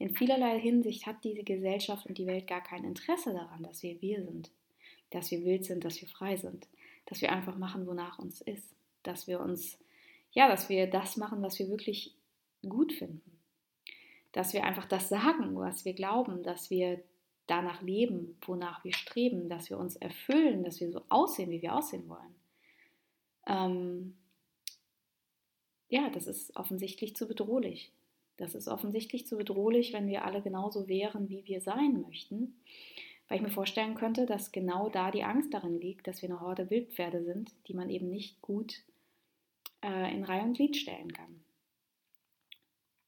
In 0.01 0.17
vielerlei 0.17 0.59
Hinsicht 0.59 1.07
hat 1.07 1.23
diese 1.23 1.45
Gesellschaft 1.45 2.07
und 2.07 2.19
die 2.19 2.27
Welt 2.27 2.49
gar 2.49 2.61
kein 2.61 2.83
Interesse 2.83 3.33
daran, 3.33 3.63
dass 3.63 3.85
wir 3.85 4.03
wir 4.03 4.25
sind, 4.25 4.51
dass 5.11 5.31
wir 5.31 5.45
wild 5.45 5.65
sind, 5.65 5.85
dass 5.85 6.01
wir 6.01 6.09
frei 6.09 6.37
sind, 6.37 6.67
dass 7.07 7.21
wir 7.21 7.31
einfach 7.31 7.57
machen, 7.57 7.87
wonach 7.87 8.19
uns 8.19 8.41
ist, 8.41 8.75
dass 9.05 9.29
wir 9.29 9.39
uns, 9.39 9.79
ja, 10.33 10.49
dass 10.49 10.69
wir 10.69 10.89
das 10.89 11.17
machen, 11.17 11.41
was 11.41 11.57
wir 11.61 11.69
wirklich 11.69 12.17
gut 12.69 12.93
finden, 12.93 13.39
dass 14.33 14.55
wir 14.55 14.65
einfach 14.65 14.87
das 14.87 15.09
sagen, 15.09 15.55
was 15.55 15.85
wir 15.85 15.93
glauben, 15.93 16.43
dass 16.43 16.69
wir 16.69 17.01
danach 17.51 17.83
leben, 17.83 18.39
wonach 18.43 18.85
wir 18.85 18.93
streben, 18.93 19.49
dass 19.49 19.71
wir 19.71 19.79
uns 19.79 19.97
erfüllen, 19.97 20.63
dass 20.63 20.81
wir 20.81 20.91
so 20.91 21.03
aussehen, 21.09 21.51
wie 21.51 21.63
wir 21.63 21.75
aussehen 21.75 22.09
wollen. 22.09 22.35
Ähm, 23.47 24.17
ja, 25.89 26.09
das 26.11 26.27
ist 26.27 26.57
offensichtlich 26.57 27.17
zu 27.17 27.27
bedrohlich. 27.27 27.93
Das 28.37 28.55
ist 28.55 28.69
offensichtlich 28.69 29.27
zu 29.27 29.37
bedrohlich, 29.37 29.93
wenn 29.93 30.07
wir 30.07 30.25
alle 30.25 30.41
genauso 30.41 30.89
wären, 30.89 31.29
wie 31.29 31.45
wir 31.45 31.61
sein 31.61 32.01
möchten. 32.01 32.61
Weil 33.29 33.37
ich 33.37 33.43
mir 33.43 33.51
vorstellen 33.51 33.95
könnte, 33.95 34.25
dass 34.27 34.53
genau 34.53 34.89
da 34.89 35.11
die 35.11 35.25
Angst 35.25 35.53
darin 35.53 35.81
liegt, 35.81 36.07
dass 36.07 36.23
wir 36.23 36.31
eine 36.31 36.41
Horde 36.41 36.71
Wildpferde 36.71 37.23
sind, 37.23 37.53
die 37.69 37.75
man 37.75 37.91
eben 37.91 38.09
nicht 38.09 38.41
gut 38.41 38.83
äh, 39.85 40.15
in 40.15 40.25
Reihe 40.25 40.43
und 40.43 40.55
Glied 40.55 40.77
stellen 40.77 41.13
kann. 41.13 41.43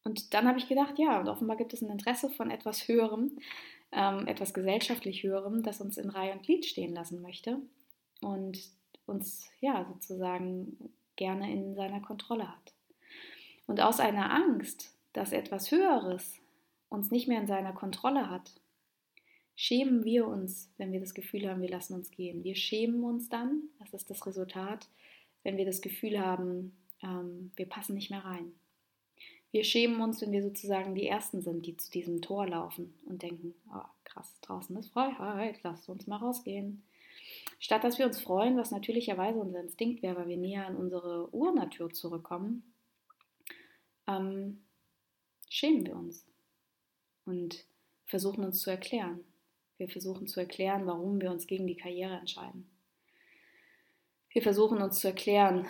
Und 0.05 0.35
dann 0.35 0.46
habe 0.46 0.59
ich 0.59 0.68
gedacht, 0.68 0.98
ja, 0.98 1.20
und 1.20 1.28
offenbar 1.28 1.57
gibt 1.57 1.72
es 1.72 1.83
ein 1.83 1.90
Interesse 1.90 2.28
von 2.31 2.50
etwas 2.50 2.88
Höherem, 2.88 3.38
ähm, 3.92 4.26
etwas 4.26 4.55
gesellschaftlich 4.55 5.22
Höherem, 5.22 5.62
das 5.62 5.81
uns 5.81 5.98
in 5.98 6.11
Reihe 6.11 6.33
und 6.33 6.42
Glied 6.42 6.64
stehen 6.64 6.94
lassen 6.94 7.22
möchte 7.22 7.59
und 8.20 8.59
uns 9.07 9.48
ja 9.61 9.85
sozusagen 9.85 10.92
gerne 11.16 11.52
in 11.52 11.74
seiner 11.74 12.00
Kontrolle 12.00 12.48
hat. 12.48 12.74
Und 13.66 13.81
aus 13.81 14.00
einer 14.00 14.33
Angst, 14.33 14.94
dass 15.12 15.33
etwas 15.33 15.70
Höheres 15.70 16.40
uns 16.88 17.11
nicht 17.11 17.28
mehr 17.28 17.40
in 17.40 17.46
seiner 17.46 17.72
Kontrolle 17.72 18.31
hat, 18.31 18.50
schämen 19.55 20.05
wir 20.05 20.26
uns, 20.26 20.72
wenn 20.78 20.92
wir 20.92 21.00
das 21.00 21.14
Gefühl 21.14 21.48
haben, 21.48 21.62
wir 21.62 21.70
lassen 21.70 21.94
uns 21.94 22.11
gehen. 22.11 22.42
Wir 22.44 22.55
schämen 22.55 23.05
uns 23.05 23.28
dann, 23.28 23.62
das 23.78 23.92
ist 23.92 24.11
das 24.11 24.26
Resultat, 24.26 24.88
wenn 25.42 25.57
wir 25.57 25.66
das 25.66 25.81
Gefühl 25.81 26.20
haben, 26.20 26.76
ähm, 27.02 27.52
wir 27.57 27.68
passen 27.68 27.94
nicht 27.94 28.11
mehr 28.11 28.24
rein. 28.24 28.52
Wir 29.52 29.64
schämen 29.64 30.00
uns, 30.00 30.22
wenn 30.22 30.32
wir 30.32 30.42
sozusagen 30.42 30.94
die 30.94 31.06
Ersten 31.06 31.42
sind, 31.42 31.66
die 31.66 31.76
zu 31.76 31.90
diesem 31.90 32.22
Tor 32.22 32.48
laufen 32.48 32.94
und 33.04 33.22
denken, 33.22 33.54
oh, 33.72 33.84
krass, 34.04 34.34
draußen 34.40 34.74
ist 34.78 34.88
Freiheit, 34.88 35.60
lasst 35.62 35.90
uns 35.90 36.06
mal 36.06 36.16
rausgehen. 36.16 36.82
Statt 37.58 37.84
dass 37.84 37.98
wir 37.98 38.06
uns 38.06 38.18
freuen, 38.18 38.56
was 38.56 38.70
natürlicherweise 38.70 39.38
unser 39.38 39.60
Instinkt 39.60 40.02
wäre, 40.02 40.16
weil 40.16 40.28
wir 40.28 40.38
näher 40.38 40.66
an 40.66 40.76
unsere 40.76 41.32
Urnatur 41.34 41.90
zurückkommen, 41.90 42.72
ähm, 44.06 44.62
schämen 45.50 45.86
wir 45.86 45.96
uns 45.96 46.26
und 47.26 47.64
versuchen 48.06 48.44
uns 48.44 48.60
zu 48.60 48.70
erklären. 48.70 49.20
Wir 49.76 49.88
versuchen 49.88 50.26
zu 50.26 50.40
erklären, 50.40 50.86
warum 50.86 51.20
wir 51.20 51.30
uns 51.30 51.46
gegen 51.46 51.66
die 51.66 51.76
Karriere 51.76 52.16
entscheiden. 52.16 52.70
Wir 54.30 54.40
versuchen 54.40 54.80
uns 54.80 54.98
zu 54.98 55.08
erklären, 55.08 55.66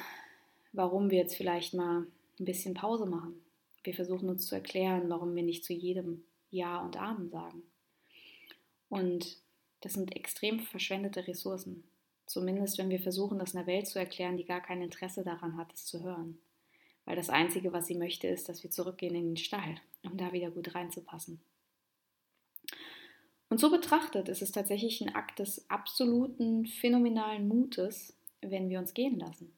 warum 0.72 1.10
wir 1.10 1.18
jetzt 1.18 1.34
vielleicht 1.34 1.74
mal 1.74 2.06
ein 2.38 2.44
bisschen 2.44 2.74
Pause 2.74 3.06
machen, 3.06 3.42
wir 3.84 3.94
versuchen 3.94 4.28
uns 4.28 4.46
zu 4.46 4.54
erklären, 4.54 5.08
warum 5.08 5.34
wir 5.34 5.42
nicht 5.42 5.64
zu 5.64 5.72
jedem 5.72 6.24
Ja 6.50 6.80
und 6.80 6.96
Amen 6.96 7.30
sagen. 7.30 7.62
Und 8.88 9.38
das 9.80 9.94
sind 9.94 10.14
extrem 10.14 10.60
verschwendete 10.60 11.26
Ressourcen. 11.26 11.84
Zumindest 12.26 12.78
wenn 12.78 12.90
wir 12.90 13.00
versuchen, 13.00 13.38
das 13.38 13.54
einer 13.54 13.66
Welt 13.66 13.86
zu 13.86 13.98
erklären, 13.98 14.36
die 14.36 14.44
gar 14.44 14.60
kein 14.60 14.82
Interesse 14.82 15.24
daran 15.24 15.56
hat, 15.56 15.72
es 15.72 15.84
zu 15.84 16.02
hören. 16.02 16.38
Weil 17.04 17.16
das 17.16 17.30
Einzige, 17.30 17.72
was 17.72 17.86
sie 17.86 17.96
möchte, 17.96 18.28
ist, 18.28 18.48
dass 18.48 18.62
wir 18.62 18.70
zurückgehen 18.70 19.14
in 19.14 19.26
den 19.30 19.36
Stall, 19.36 19.76
um 20.02 20.16
da 20.16 20.32
wieder 20.32 20.50
gut 20.50 20.74
reinzupassen. 20.74 21.42
Und 23.48 23.58
so 23.58 23.70
betrachtet 23.70 24.28
ist 24.28 24.40
es 24.40 24.52
tatsächlich 24.52 25.00
ein 25.00 25.14
Akt 25.14 25.40
des 25.40 25.68
absoluten 25.68 26.64
phänomenalen 26.64 27.48
Mutes, 27.48 28.16
wenn 28.40 28.70
wir 28.70 28.78
uns 28.78 28.94
gehen 28.94 29.18
lassen. 29.18 29.52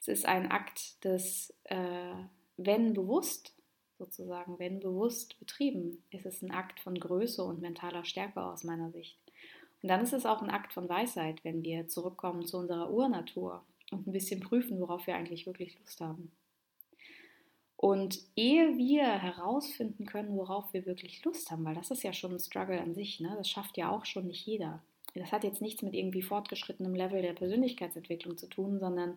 Es 0.00 0.06
ist 0.06 0.26
ein 0.26 0.50
Akt 0.50 1.02
des 1.04 1.52
äh, 1.64 2.14
wenn 2.58 2.92
bewusst, 2.92 3.54
sozusagen, 3.98 4.58
wenn 4.58 4.80
bewusst 4.80 5.38
betrieben, 5.38 6.02
ist 6.10 6.26
es 6.26 6.42
ein 6.42 6.50
Akt 6.50 6.80
von 6.80 6.98
Größe 6.98 7.42
und 7.42 7.60
mentaler 7.60 8.04
Stärke 8.04 8.42
aus 8.42 8.64
meiner 8.64 8.90
Sicht. 8.90 9.16
Und 9.82 9.88
dann 9.88 10.02
ist 10.02 10.12
es 10.12 10.26
auch 10.26 10.42
ein 10.42 10.50
Akt 10.50 10.72
von 10.72 10.88
Weisheit, 10.88 11.44
wenn 11.44 11.62
wir 11.62 11.88
zurückkommen 11.88 12.44
zu 12.44 12.58
unserer 12.58 12.90
Urnatur 12.90 13.64
und 13.92 14.06
ein 14.06 14.12
bisschen 14.12 14.40
prüfen, 14.40 14.80
worauf 14.80 15.06
wir 15.06 15.14
eigentlich 15.14 15.46
wirklich 15.46 15.78
Lust 15.78 16.00
haben. 16.00 16.32
Und 17.76 18.18
ehe 18.34 18.76
wir 18.76 19.04
herausfinden 19.04 20.04
können, 20.04 20.36
worauf 20.36 20.72
wir 20.72 20.84
wirklich 20.84 21.24
Lust 21.24 21.52
haben, 21.52 21.64
weil 21.64 21.76
das 21.76 21.92
ist 21.92 22.02
ja 22.02 22.12
schon 22.12 22.32
ein 22.32 22.40
Struggle 22.40 22.80
an 22.80 22.92
sich, 22.92 23.20
ne? 23.20 23.32
das 23.36 23.48
schafft 23.48 23.76
ja 23.76 23.90
auch 23.90 24.04
schon 24.04 24.26
nicht 24.26 24.44
jeder. 24.44 24.82
Das 25.14 25.30
hat 25.30 25.44
jetzt 25.44 25.62
nichts 25.62 25.82
mit 25.82 25.94
irgendwie 25.94 26.22
fortgeschrittenem 26.22 26.94
Level 26.94 27.22
der 27.22 27.34
Persönlichkeitsentwicklung 27.34 28.36
zu 28.36 28.48
tun, 28.48 28.80
sondern 28.80 29.16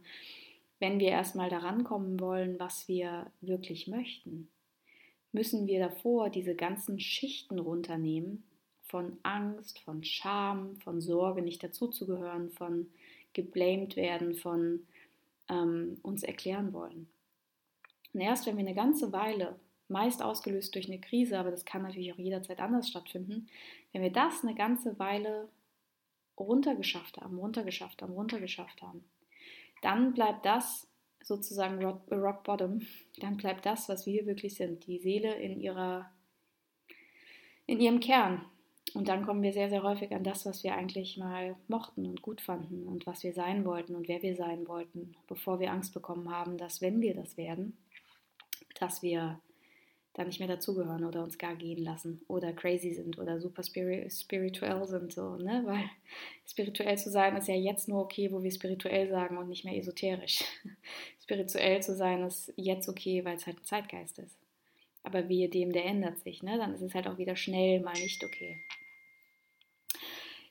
wenn 0.82 1.00
wir 1.00 1.10
erstmal 1.10 1.50
daran 1.50 1.84
kommen 1.84 2.20
wollen, 2.20 2.60
was 2.60 2.88
wir 2.88 3.32
wirklich 3.40 3.88
möchten, 3.88 4.50
müssen 5.32 5.68
wir 5.68 5.80
davor 5.80 6.32
diese 6.32 6.56
ganzen 6.56 7.00
Schichten 7.00 7.60
runternehmen 7.60 8.44
von 8.82 9.18
Angst, 9.22 9.80
von 9.80 10.04
Scham, 10.04 10.76
von 10.78 11.00
Sorge, 11.00 11.44
nicht 11.44 11.64
dazuzugehören, 11.64 12.50
von 12.50 12.88
geblamed 13.34 13.96
werden, 13.96 14.34
von 14.34 14.88
ähm, 15.50 16.00
uns 16.02 16.24
erklären 16.24 16.74
wollen. 16.74 17.08
Und 18.14 18.22
erst 18.22 18.48
wenn 18.48 18.58
wir 18.58 18.66
eine 18.66 18.76
ganze 18.76 19.14
Weile, 19.14 19.56
meist 19.88 20.24
ausgelöst 20.24 20.74
durch 20.74 20.88
eine 20.88 21.00
Krise, 21.00 21.38
aber 21.38 21.52
das 21.52 21.64
kann 21.64 21.84
natürlich 21.84 22.12
auch 22.12 22.18
jederzeit 22.18 22.60
anders 22.60 22.90
stattfinden, 22.90 23.48
wenn 23.94 24.02
wir 24.02 24.12
das 24.12 24.44
eine 24.44 24.56
ganze 24.56 24.98
Weile 24.98 25.48
runtergeschafft 26.40 27.22
haben, 27.22 27.38
runtergeschafft 27.38 28.02
haben, 28.02 28.14
runtergeschafft 28.14 28.82
haben, 28.82 29.04
dann 29.82 30.14
bleibt 30.14 30.46
das 30.46 30.88
sozusagen 31.24 31.84
rock, 31.84 32.02
rock 32.12 32.44
bottom, 32.44 32.82
dann 33.20 33.38
bleibt 33.38 33.66
das, 33.66 33.90
was 33.90 34.06
wir 34.06 34.26
wirklich 34.26 34.56
sind, 34.56 34.88
die 34.88 35.00
Seele 35.00 35.34
in 35.36 35.60
ihrer 35.60 36.10
in 37.68 37.80
ihrem 37.80 38.00
Kern. 38.00 38.46
und 38.94 39.08
dann 39.08 39.26
kommen 39.26 39.44
wir 39.44 39.54
sehr, 39.54 39.70
sehr 39.70 39.84
häufig 39.84 40.14
an 40.14 40.24
das, 40.24 40.46
was 40.46 40.64
wir 40.64 40.76
eigentlich 40.76 41.18
mal 41.18 41.56
mochten 41.68 42.06
und 42.06 42.22
gut 42.22 42.42
fanden 42.42 42.88
und 42.88 43.06
was 43.06 43.24
wir 43.24 43.34
sein 43.34 43.64
wollten 43.64 43.96
und 43.96 44.08
wer 44.08 44.22
wir 44.22 44.36
sein 44.36 44.68
wollten, 44.68 45.16
bevor 45.28 45.60
wir 45.60 45.72
Angst 45.72 45.94
bekommen 45.94 46.30
haben, 46.30 46.58
dass 46.58 46.82
wenn 46.82 47.00
wir 47.02 47.14
das 47.16 47.38
werden, 47.38 47.78
dass 48.80 49.02
wir 49.02 49.40
da 50.14 50.26
nicht 50.26 50.40
mehr 50.40 50.48
dazugehören 50.48 51.06
oder 51.06 51.24
uns 51.24 51.38
gar 51.38 51.56
gehen 51.56 51.84
lassen 51.84 52.22
oder 52.28 52.52
crazy 52.52 52.94
sind 52.94 53.18
oder 53.18 53.40
super 53.40 53.64
spirituell 53.64 54.86
sind, 54.86 55.14
so, 55.14 55.38
ne? 55.38 55.64
Weil 55.66 55.84
spirituell 56.46 56.98
zu 56.98 57.10
sein 57.10 57.38
ist 57.38 57.48
ja 57.48 57.56
jetzt 57.56 57.88
nur 57.88 58.02
okay, 58.02 58.32
wo 58.32 58.44
wir 58.44 58.52
spirituell 58.52 59.10
sagen 59.10 59.38
und 59.38 59.48
nicht 59.48 59.64
mehr 59.64 59.78
esoterisch. 59.78 60.44
spirituell 61.24 61.82
zu 61.82 61.96
sein 61.96 62.24
ist 62.24 62.54
jetzt 62.58 62.90
okay, 62.90 63.24
weil 63.24 63.38
es 63.38 63.46
halt 63.46 63.60
ein 63.60 63.66
Zeitgeist 63.66 64.20
ist. 64.20 64.38
Aber 65.04 65.30
wie 65.30 65.48
dem, 65.48 65.72
der 65.72 65.86
ändert 65.86 66.20
sich, 66.20 66.44
ne? 66.44 66.58
Dann 66.58 66.74
ist 66.74 66.82
es 66.82 66.94
halt 66.94 67.08
auch 67.08 67.18
wieder 67.18 67.36
schnell 67.36 67.80
mal 67.80 67.94
nicht 67.94 68.24
okay. 68.24 68.62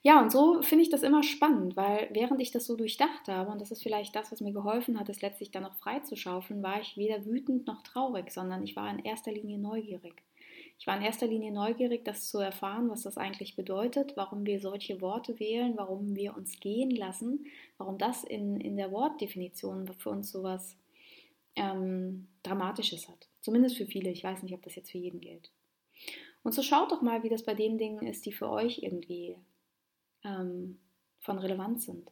Ja, 0.02 0.22
und 0.22 0.32
so 0.32 0.62
finde 0.62 0.82
ich 0.82 0.88
das 0.88 1.02
immer 1.02 1.22
spannend, 1.22 1.76
weil 1.76 2.08
während 2.12 2.40
ich 2.40 2.50
das 2.50 2.64
so 2.64 2.74
durchdacht 2.74 3.28
habe, 3.28 3.50
und 3.50 3.60
das 3.60 3.70
ist 3.70 3.82
vielleicht 3.82 4.16
das, 4.16 4.32
was 4.32 4.40
mir 4.40 4.52
geholfen 4.52 4.98
hat, 4.98 5.10
es 5.10 5.20
letztlich 5.20 5.50
dann 5.50 5.62
noch 5.62 5.74
freizuschaufeln, 5.74 6.62
war 6.62 6.80
ich 6.80 6.96
weder 6.96 7.26
wütend 7.26 7.66
noch 7.66 7.82
traurig, 7.82 8.30
sondern 8.30 8.62
ich 8.62 8.76
war 8.76 8.90
in 8.90 9.04
erster 9.04 9.30
Linie 9.30 9.58
neugierig. 9.58 10.22
Ich 10.78 10.86
war 10.86 10.96
in 10.96 11.02
erster 11.02 11.26
Linie 11.26 11.52
neugierig, 11.52 12.06
das 12.06 12.30
zu 12.30 12.38
erfahren, 12.38 12.88
was 12.88 13.02
das 13.02 13.18
eigentlich 13.18 13.54
bedeutet, 13.54 14.16
warum 14.16 14.46
wir 14.46 14.58
solche 14.60 15.02
Worte 15.02 15.38
wählen, 15.38 15.74
warum 15.76 16.16
wir 16.16 16.34
uns 16.34 16.58
gehen 16.58 16.90
lassen, 16.90 17.44
warum 17.76 17.98
das 17.98 18.24
in, 18.24 18.58
in 18.58 18.78
der 18.78 18.90
Wortdefinition 18.90 19.86
für 19.98 20.08
uns 20.08 20.32
sowas 20.32 20.78
ähm, 21.56 22.28
Dramatisches 22.42 23.10
hat. 23.10 23.28
Zumindest 23.42 23.76
für 23.76 23.84
viele. 23.84 24.10
Ich 24.10 24.24
weiß 24.24 24.42
nicht, 24.42 24.54
ob 24.54 24.62
das 24.62 24.74
jetzt 24.76 24.90
für 24.90 24.96
jeden 24.96 25.20
gilt. 25.20 25.50
Und 26.42 26.52
so 26.54 26.62
schaut 26.62 26.90
doch 26.90 27.02
mal, 27.02 27.22
wie 27.22 27.28
das 27.28 27.44
bei 27.44 27.52
den 27.52 27.76
Dingen 27.76 28.06
ist, 28.06 28.24
die 28.24 28.32
für 28.32 28.48
euch 28.48 28.78
irgendwie 28.82 29.36
ähm, 30.24 30.78
von 31.18 31.38
Relevanz 31.38 31.86
sind. 31.86 32.10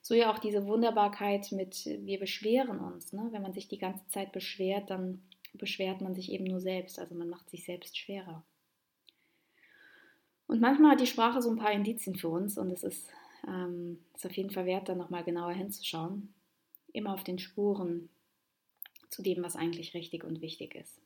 So 0.00 0.14
ja 0.14 0.32
auch 0.32 0.38
diese 0.38 0.66
Wunderbarkeit 0.66 1.52
mit, 1.52 1.84
wir 1.84 2.18
beschweren 2.18 2.78
uns. 2.80 3.12
Ne? 3.12 3.28
Wenn 3.30 3.42
man 3.42 3.52
sich 3.52 3.68
die 3.68 3.78
ganze 3.78 4.06
Zeit 4.08 4.32
beschwert, 4.32 4.90
dann 4.90 5.22
beschwert 5.54 6.00
man 6.00 6.14
sich 6.14 6.32
eben 6.32 6.44
nur 6.44 6.60
selbst. 6.60 6.98
Also 6.98 7.14
man 7.14 7.28
macht 7.28 7.50
sich 7.50 7.64
selbst 7.64 7.96
schwerer. 7.96 8.44
Und 10.46 10.60
manchmal 10.60 10.92
hat 10.92 11.00
die 11.00 11.06
Sprache 11.06 11.42
so 11.42 11.50
ein 11.50 11.58
paar 11.58 11.72
Indizien 11.72 12.16
für 12.16 12.28
uns 12.28 12.56
und 12.56 12.70
es 12.70 12.82
ist, 12.82 13.10
ähm, 13.46 14.02
ist 14.14 14.24
auf 14.24 14.32
jeden 14.32 14.50
Fall 14.50 14.64
wert, 14.64 14.88
da 14.88 14.94
nochmal 14.94 15.24
genauer 15.24 15.52
hinzuschauen. 15.52 16.32
Immer 16.92 17.12
auf 17.12 17.22
den 17.22 17.38
Spuren 17.38 18.08
zu 19.10 19.22
dem, 19.22 19.42
was 19.42 19.56
eigentlich 19.56 19.92
richtig 19.92 20.24
und 20.24 20.40
wichtig 20.40 20.74
ist. 20.74 21.00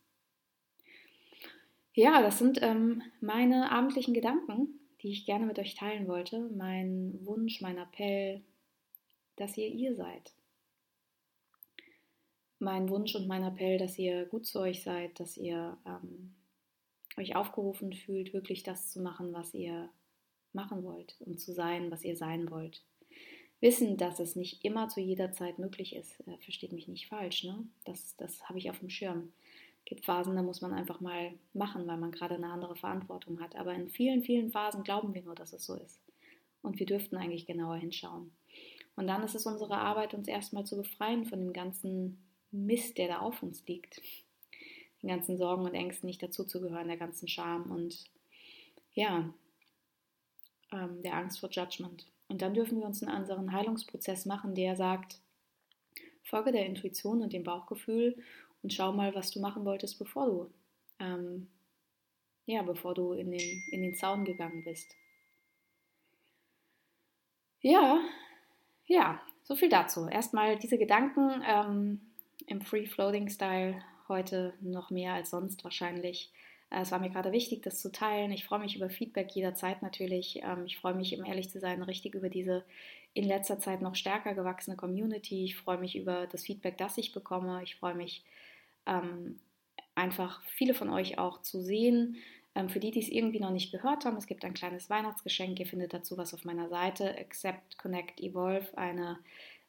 Ja, 1.94 2.22
das 2.22 2.38
sind 2.38 2.62
ähm, 2.62 3.02
meine 3.20 3.70
abendlichen 3.70 4.14
Gedanken 4.14 4.78
die 5.02 5.10
ich 5.10 5.26
gerne 5.26 5.46
mit 5.46 5.58
euch 5.58 5.74
teilen 5.74 6.06
wollte. 6.06 6.38
Mein 6.56 7.18
Wunsch, 7.24 7.60
mein 7.60 7.78
Appell, 7.78 8.42
dass 9.36 9.56
ihr 9.56 9.68
ihr 9.68 9.94
seid. 9.94 10.32
Mein 12.58 12.88
Wunsch 12.88 13.14
und 13.16 13.26
mein 13.26 13.42
Appell, 13.42 13.78
dass 13.78 13.98
ihr 13.98 14.26
gut 14.26 14.46
zu 14.46 14.60
euch 14.60 14.82
seid, 14.82 15.18
dass 15.18 15.36
ihr 15.36 15.76
ähm, 15.84 16.34
euch 17.16 17.34
aufgerufen 17.34 17.92
fühlt, 17.92 18.32
wirklich 18.32 18.62
das 18.62 18.92
zu 18.92 19.00
machen, 19.00 19.32
was 19.32 19.52
ihr 19.52 19.90
machen 20.52 20.84
wollt 20.84 21.16
und 21.20 21.40
zu 21.40 21.52
sein, 21.52 21.90
was 21.90 22.04
ihr 22.04 22.16
sein 22.16 22.50
wollt. 22.50 22.84
Wissen, 23.60 23.96
dass 23.96 24.20
es 24.20 24.36
nicht 24.36 24.64
immer 24.64 24.88
zu 24.88 25.00
jeder 25.00 25.32
Zeit 25.32 25.58
möglich 25.58 25.94
ist, 25.94 26.20
äh, 26.26 26.36
versteht 26.38 26.72
mich 26.72 26.88
nicht 26.88 27.08
falsch, 27.08 27.44
ne? 27.44 27.66
Das, 27.84 28.16
das 28.16 28.48
habe 28.48 28.58
ich 28.58 28.70
auf 28.70 28.78
dem 28.80 28.90
Schirm 28.90 29.32
gibt 29.84 30.04
Phasen, 30.04 30.36
da 30.36 30.42
muss 30.42 30.60
man 30.60 30.72
einfach 30.72 31.00
mal 31.00 31.32
machen, 31.52 31.86
weil 31.86 31.96
man 31.96 32.12
gerade 32.12 32.36
eine 32.36 32.50
andere 32.50 32.76
Verantwortung 32.76 33.40
hat. 33.40 33.56
Aber 33.56 33.74
in 33.74 33.88
vielen, 33.88 34.22
vielen 34.22 34.50
Phasen 34.50 34.84
glauben 34.84 35.14
wir 35.14 35.22
nur, 35.22 35.34
dass 35.34 35.52
es 35.52 35.66
so 35.66 35.74
ist. 35.74 36.00
Und 36.62 36.78
wir 36.78 36.86
dürften 36.86 37.16
eigentlich 37.16 37.46
genauer 37.46 37.76
hinschauen. 37.76 38.32
Und 38.94 39.06
dann 39.06 39.22
ist 39.22 39.34
es 39.34 39.46
unsere 39.46 39.78
Arbeit, 39.78 40.14
uns 40.14 40.28
erstmal 40.28 40.64
zu 40.64 40.76
befreien 40.76 41.24
von 41.24 41.40
dem 41.40 41.52
ganzen 41.52 42.22
Mist, 42.50 42.98
der 42.98 43.08
da 43.08 43.18
auf 43.18 43.42
uns 43.42 43.66
liegt. 43.66 44.00
Den 45.02 45.08
ganzen 45.08 45.36
Sorgen 45.36 45.64
und 45.64 45.74
Ängsten 45.74 46.06
nicht 46.06 46.22
dazuzugehören, 46.22 46.88
der 46.88 46.96
ganzen 46.96 47.26
Scham 47.26 47.70
und 47.70 48.04
ja, 48.94 49.32
ähm, 50.70 51.02
der 51.02 51.14
Angst 51.14 51.40
vor 51.40 51.50
Judgment. 51.50 52.06
Und 52.28 52.42
dann 52.42 52.54
dürfen 52.54 52.78
wir 52.78 52.86
uns 52.86 53.02
einen 53.02 53.14
anderen 53.14 53.52
Heilungsprozess 53.52 54.26
machen, 54.26 54.54
der 54.54 54.76
sagt, 54.76 55.18
folge 56.22 56.52
der 56.52 56.66
Intuition 56.66 57.22
und 57.22 57.32
dem 57.32 57.42
Bauchgefühl 57.42 58.16
und 58.62 58.72
schau 58.72 58.92
mal, 58.92 59.14
was 59.14 59.30
du 59.30 59.40
machen 59.40 59.64
wolltest, 59.64 59.98
bevor 59.98 60.26
du, 60.26 60.50
ähm, 60.98 61.48
ja, 62.46 62.62
bevor 62.62 62.94
du 62.94 63.12
in 63.12 63.30
den, 63.30 63.62
in 63.70 63.82
den 63.82 63.94
Zaun 63.94 64.24
gegangen 64.24 64.64
bist. 64.64 64.94
Ja, 67.60 68.00
ja, 68.86 69.22
so 69.44 69.54
viel 69.54 69.68
dazu. 69.68 70.06
Erstmal 70.08 70.58
diese 70.58 70.78
Gedanken 70.78 71.42
ähm, 71.46 72.00
im 72.46 72.60
Free-Floating-Style 72.60 73.82
heute 74.08 74.54
noch 74.60 74.90
mehr 74.90 75.14
als 75.14 75.30
sonst 75.30 75.62
wahrscheinlich. 75.64 76.32
Äh, 76.70 76.80
es 76.80 76.90
war 76.90 76.98
mir 76.98 77.10
gerade 77.10 77.32
wichtig, 77.32 77.62
das 77.62 77.80
zu 77.80 77.92
teilen. 77.92 78.32
Ich 78.32 78.44
freue 78.44 78.58
mich 78.58 78.76
über 78.76 78.90
Feedback 78.90 79.30
jederzeit 79.32 79.82
natürlich. 79.82 80.40
Ähm, 80.42 80.66
ich 80.66 80.78
freue 80.78 80.94
mich, 80.94 81.16
um 81.16 81.24
ehrlich 81.24 81.50
zu 81.50 81.60
sein, 81.60 81.82
richtig 81.82 82.14
über 82.14 82.28
diese 82.28 82.64
in 83.14 83.24
letzter 83.24 83.58
Zeit 83.58 83.82
noch 83.82 83.94
stärker 83.94 84.34
gewachsene 84.34 84.76
Community. 84.76 85.44
Ich 85.44 85.56
freue 85.56 85.78
mich 85.78 85.96
über 85.96 86.26
das 86.26 86.44
Feedback, 86.44 86.78
das 86.78 86.98
ich 86.98 87.12
bekomme. 87.12 87.62
Ich 87.62 87.76
freue 87.76 87.94
mich 87.94 88.24
ähm, 88.86 89.38
einfach 89.94 90.42
viele 90.56 90.74
von 90.74 90.90
euch 90.90 91.18
auch 91.18 91.42
zu 91.42 91.60
sehen. 91.60 92.16
Ähm, 92.54 92.68
für 92.68 92.80
die, 92.80 92.90
die 92.90 93.00
es 93.00 93.08
irgendwie 93.08 93.40
noch 93.40 93.50
nicht 93.50 93.72
gehört 93.72 94.04
haben, 94.04 94.16
es 94.16 94.26
gibt 94.26 94.44
ein 94.44 94.54
kleines 94.54 94.90
Weihnachtsgeschenk. 94.90 95.58
Ihr 95.58 95.66
findet 95.66 95.94
dazu 95.94 96.16
was 96.18 96.34
auf 96.34 96.44
meiner 96.44 96.68
Seite. 96.68 97.16
Accept, 97.18 97.78
Connect, 97.78 98.20
Evolve, 98.20 98.76
eine 98.76 99.18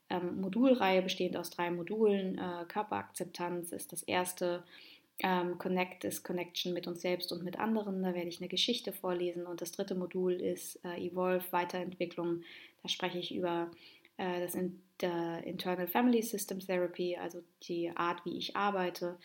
ähm, 0.09 0.41
Modulreihe 0.41 1.01
bestehend 1.01 1.37
aus 1.37 1.49
drei 1.49 1.71
Modulen. 1.71 2.37
Äh, 2.37 2.65
Körperakzeptanz 2.67 3.71
ist 3.71 3.91
das 3.91 4.03
erste. 4.03 4.63
Ähm, 5.19 5.57
Connect 5.59 6.03
ist 6.03 6.23
Connection 6.23 6.73
mit 6.73 6.87
uns 6.87 7.01
selbst 7.01 7.31
und 7.31 7.43
mit 7.43 7.59
anderen. 7.59 8.03
Da 8.03 8.13
werde 8.13 8.27
ich 8.27 8.39
eine 8.39 8.49
Geschichte 8.49 8.91
vorlesen. 8.91 9.45
Und 9.45 9.61
das 9.61 9.71
dritte 9.71 9.95
Modul 9.95 10.33
ist 10.33 10.83
äh, 10.83 11.07
Evolve, 11.07 11.45
Weiterentwicklung. 11.51 12.41
Da 12.81 12.89
spreche 12.89 13.19
ich 13.19 13.33
über 13.33 13.71
äh, 14.17 14.41
das 14.41 14.55
in 14.55 14.81
der 15.03 15.43
Internal 15.45 15.87
Family 15.87 16.21
System 16.21 16.59
Therapy, 16.59 17.15
also 17.17 17.43
die 17.63 17.91
Art, 17.95 18.25
wie 18.25 18.37
ich 18.37 18.55
arbeite. 18.55 19.19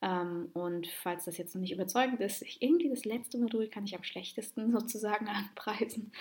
Ähm, 0.00 0.50
und 0.54 0.86
falls 0.86 1.24
das 1.24 1.38
jetzt 1.38 1.54
noch 1.54 1.60
nicht 1.60 1.72
überzeugend 1.72 2.20
ist, 2.20 2.44
irgendwie 2.60 2.88
das 2.88 3.04
letzte 3.04 3.38
Modul 3.38 3.68
kann 3.68 3.84
ich 3.84 3.96
am 3.96 4.04
schlechtesten 4.04 4.72
sozusagen 4.78 5.28
anpreisen. 5.28 6.12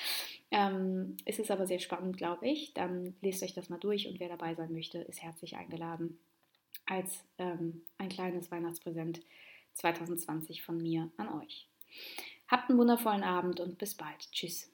Ähm, 0.51 1.17
ist 1.25 1.39
es 1.39 1.51
aber 1.51 1.67
sehr 1.67 1.79
spannend, 1.79 2.17
glaube 2.17 2.47
ich. 2.47 2.73
Dann 2.73 3.15
lest 3.21 3.43
euch 3.43 3.53
das 3.53 3.69
mal 3.69 3.79
durch 3.79 4.07
und 4.07 4.19
wer 4.19 4.29
dabei 4.29 4.55
sein 4.55 4.73
möchte, 4.73 4.99
ist 4.99 5.21
herzlich 5.21 5.55
eingeladen 5.55 6.19
als 6.85 7.23
ähm, 7.37 7.83
ein 7.97 8.09
kleines 8.09 8.51
Weihnachtspräsent 8.51 9.21
2020 9.75 10.63
von 10.63 10.77
mir 10.77 11.09
an 11.17 11.29
euch. 11.29 11.67
Habt 12.47 12.69
einen 12.69 12.79
wundervollen 12.79 13.23
Abend 13.23 13.59
und 13.59 13.77
bis 13.77 13.95
bald. 13.95 14.31
Tschüss. 14.31 14.72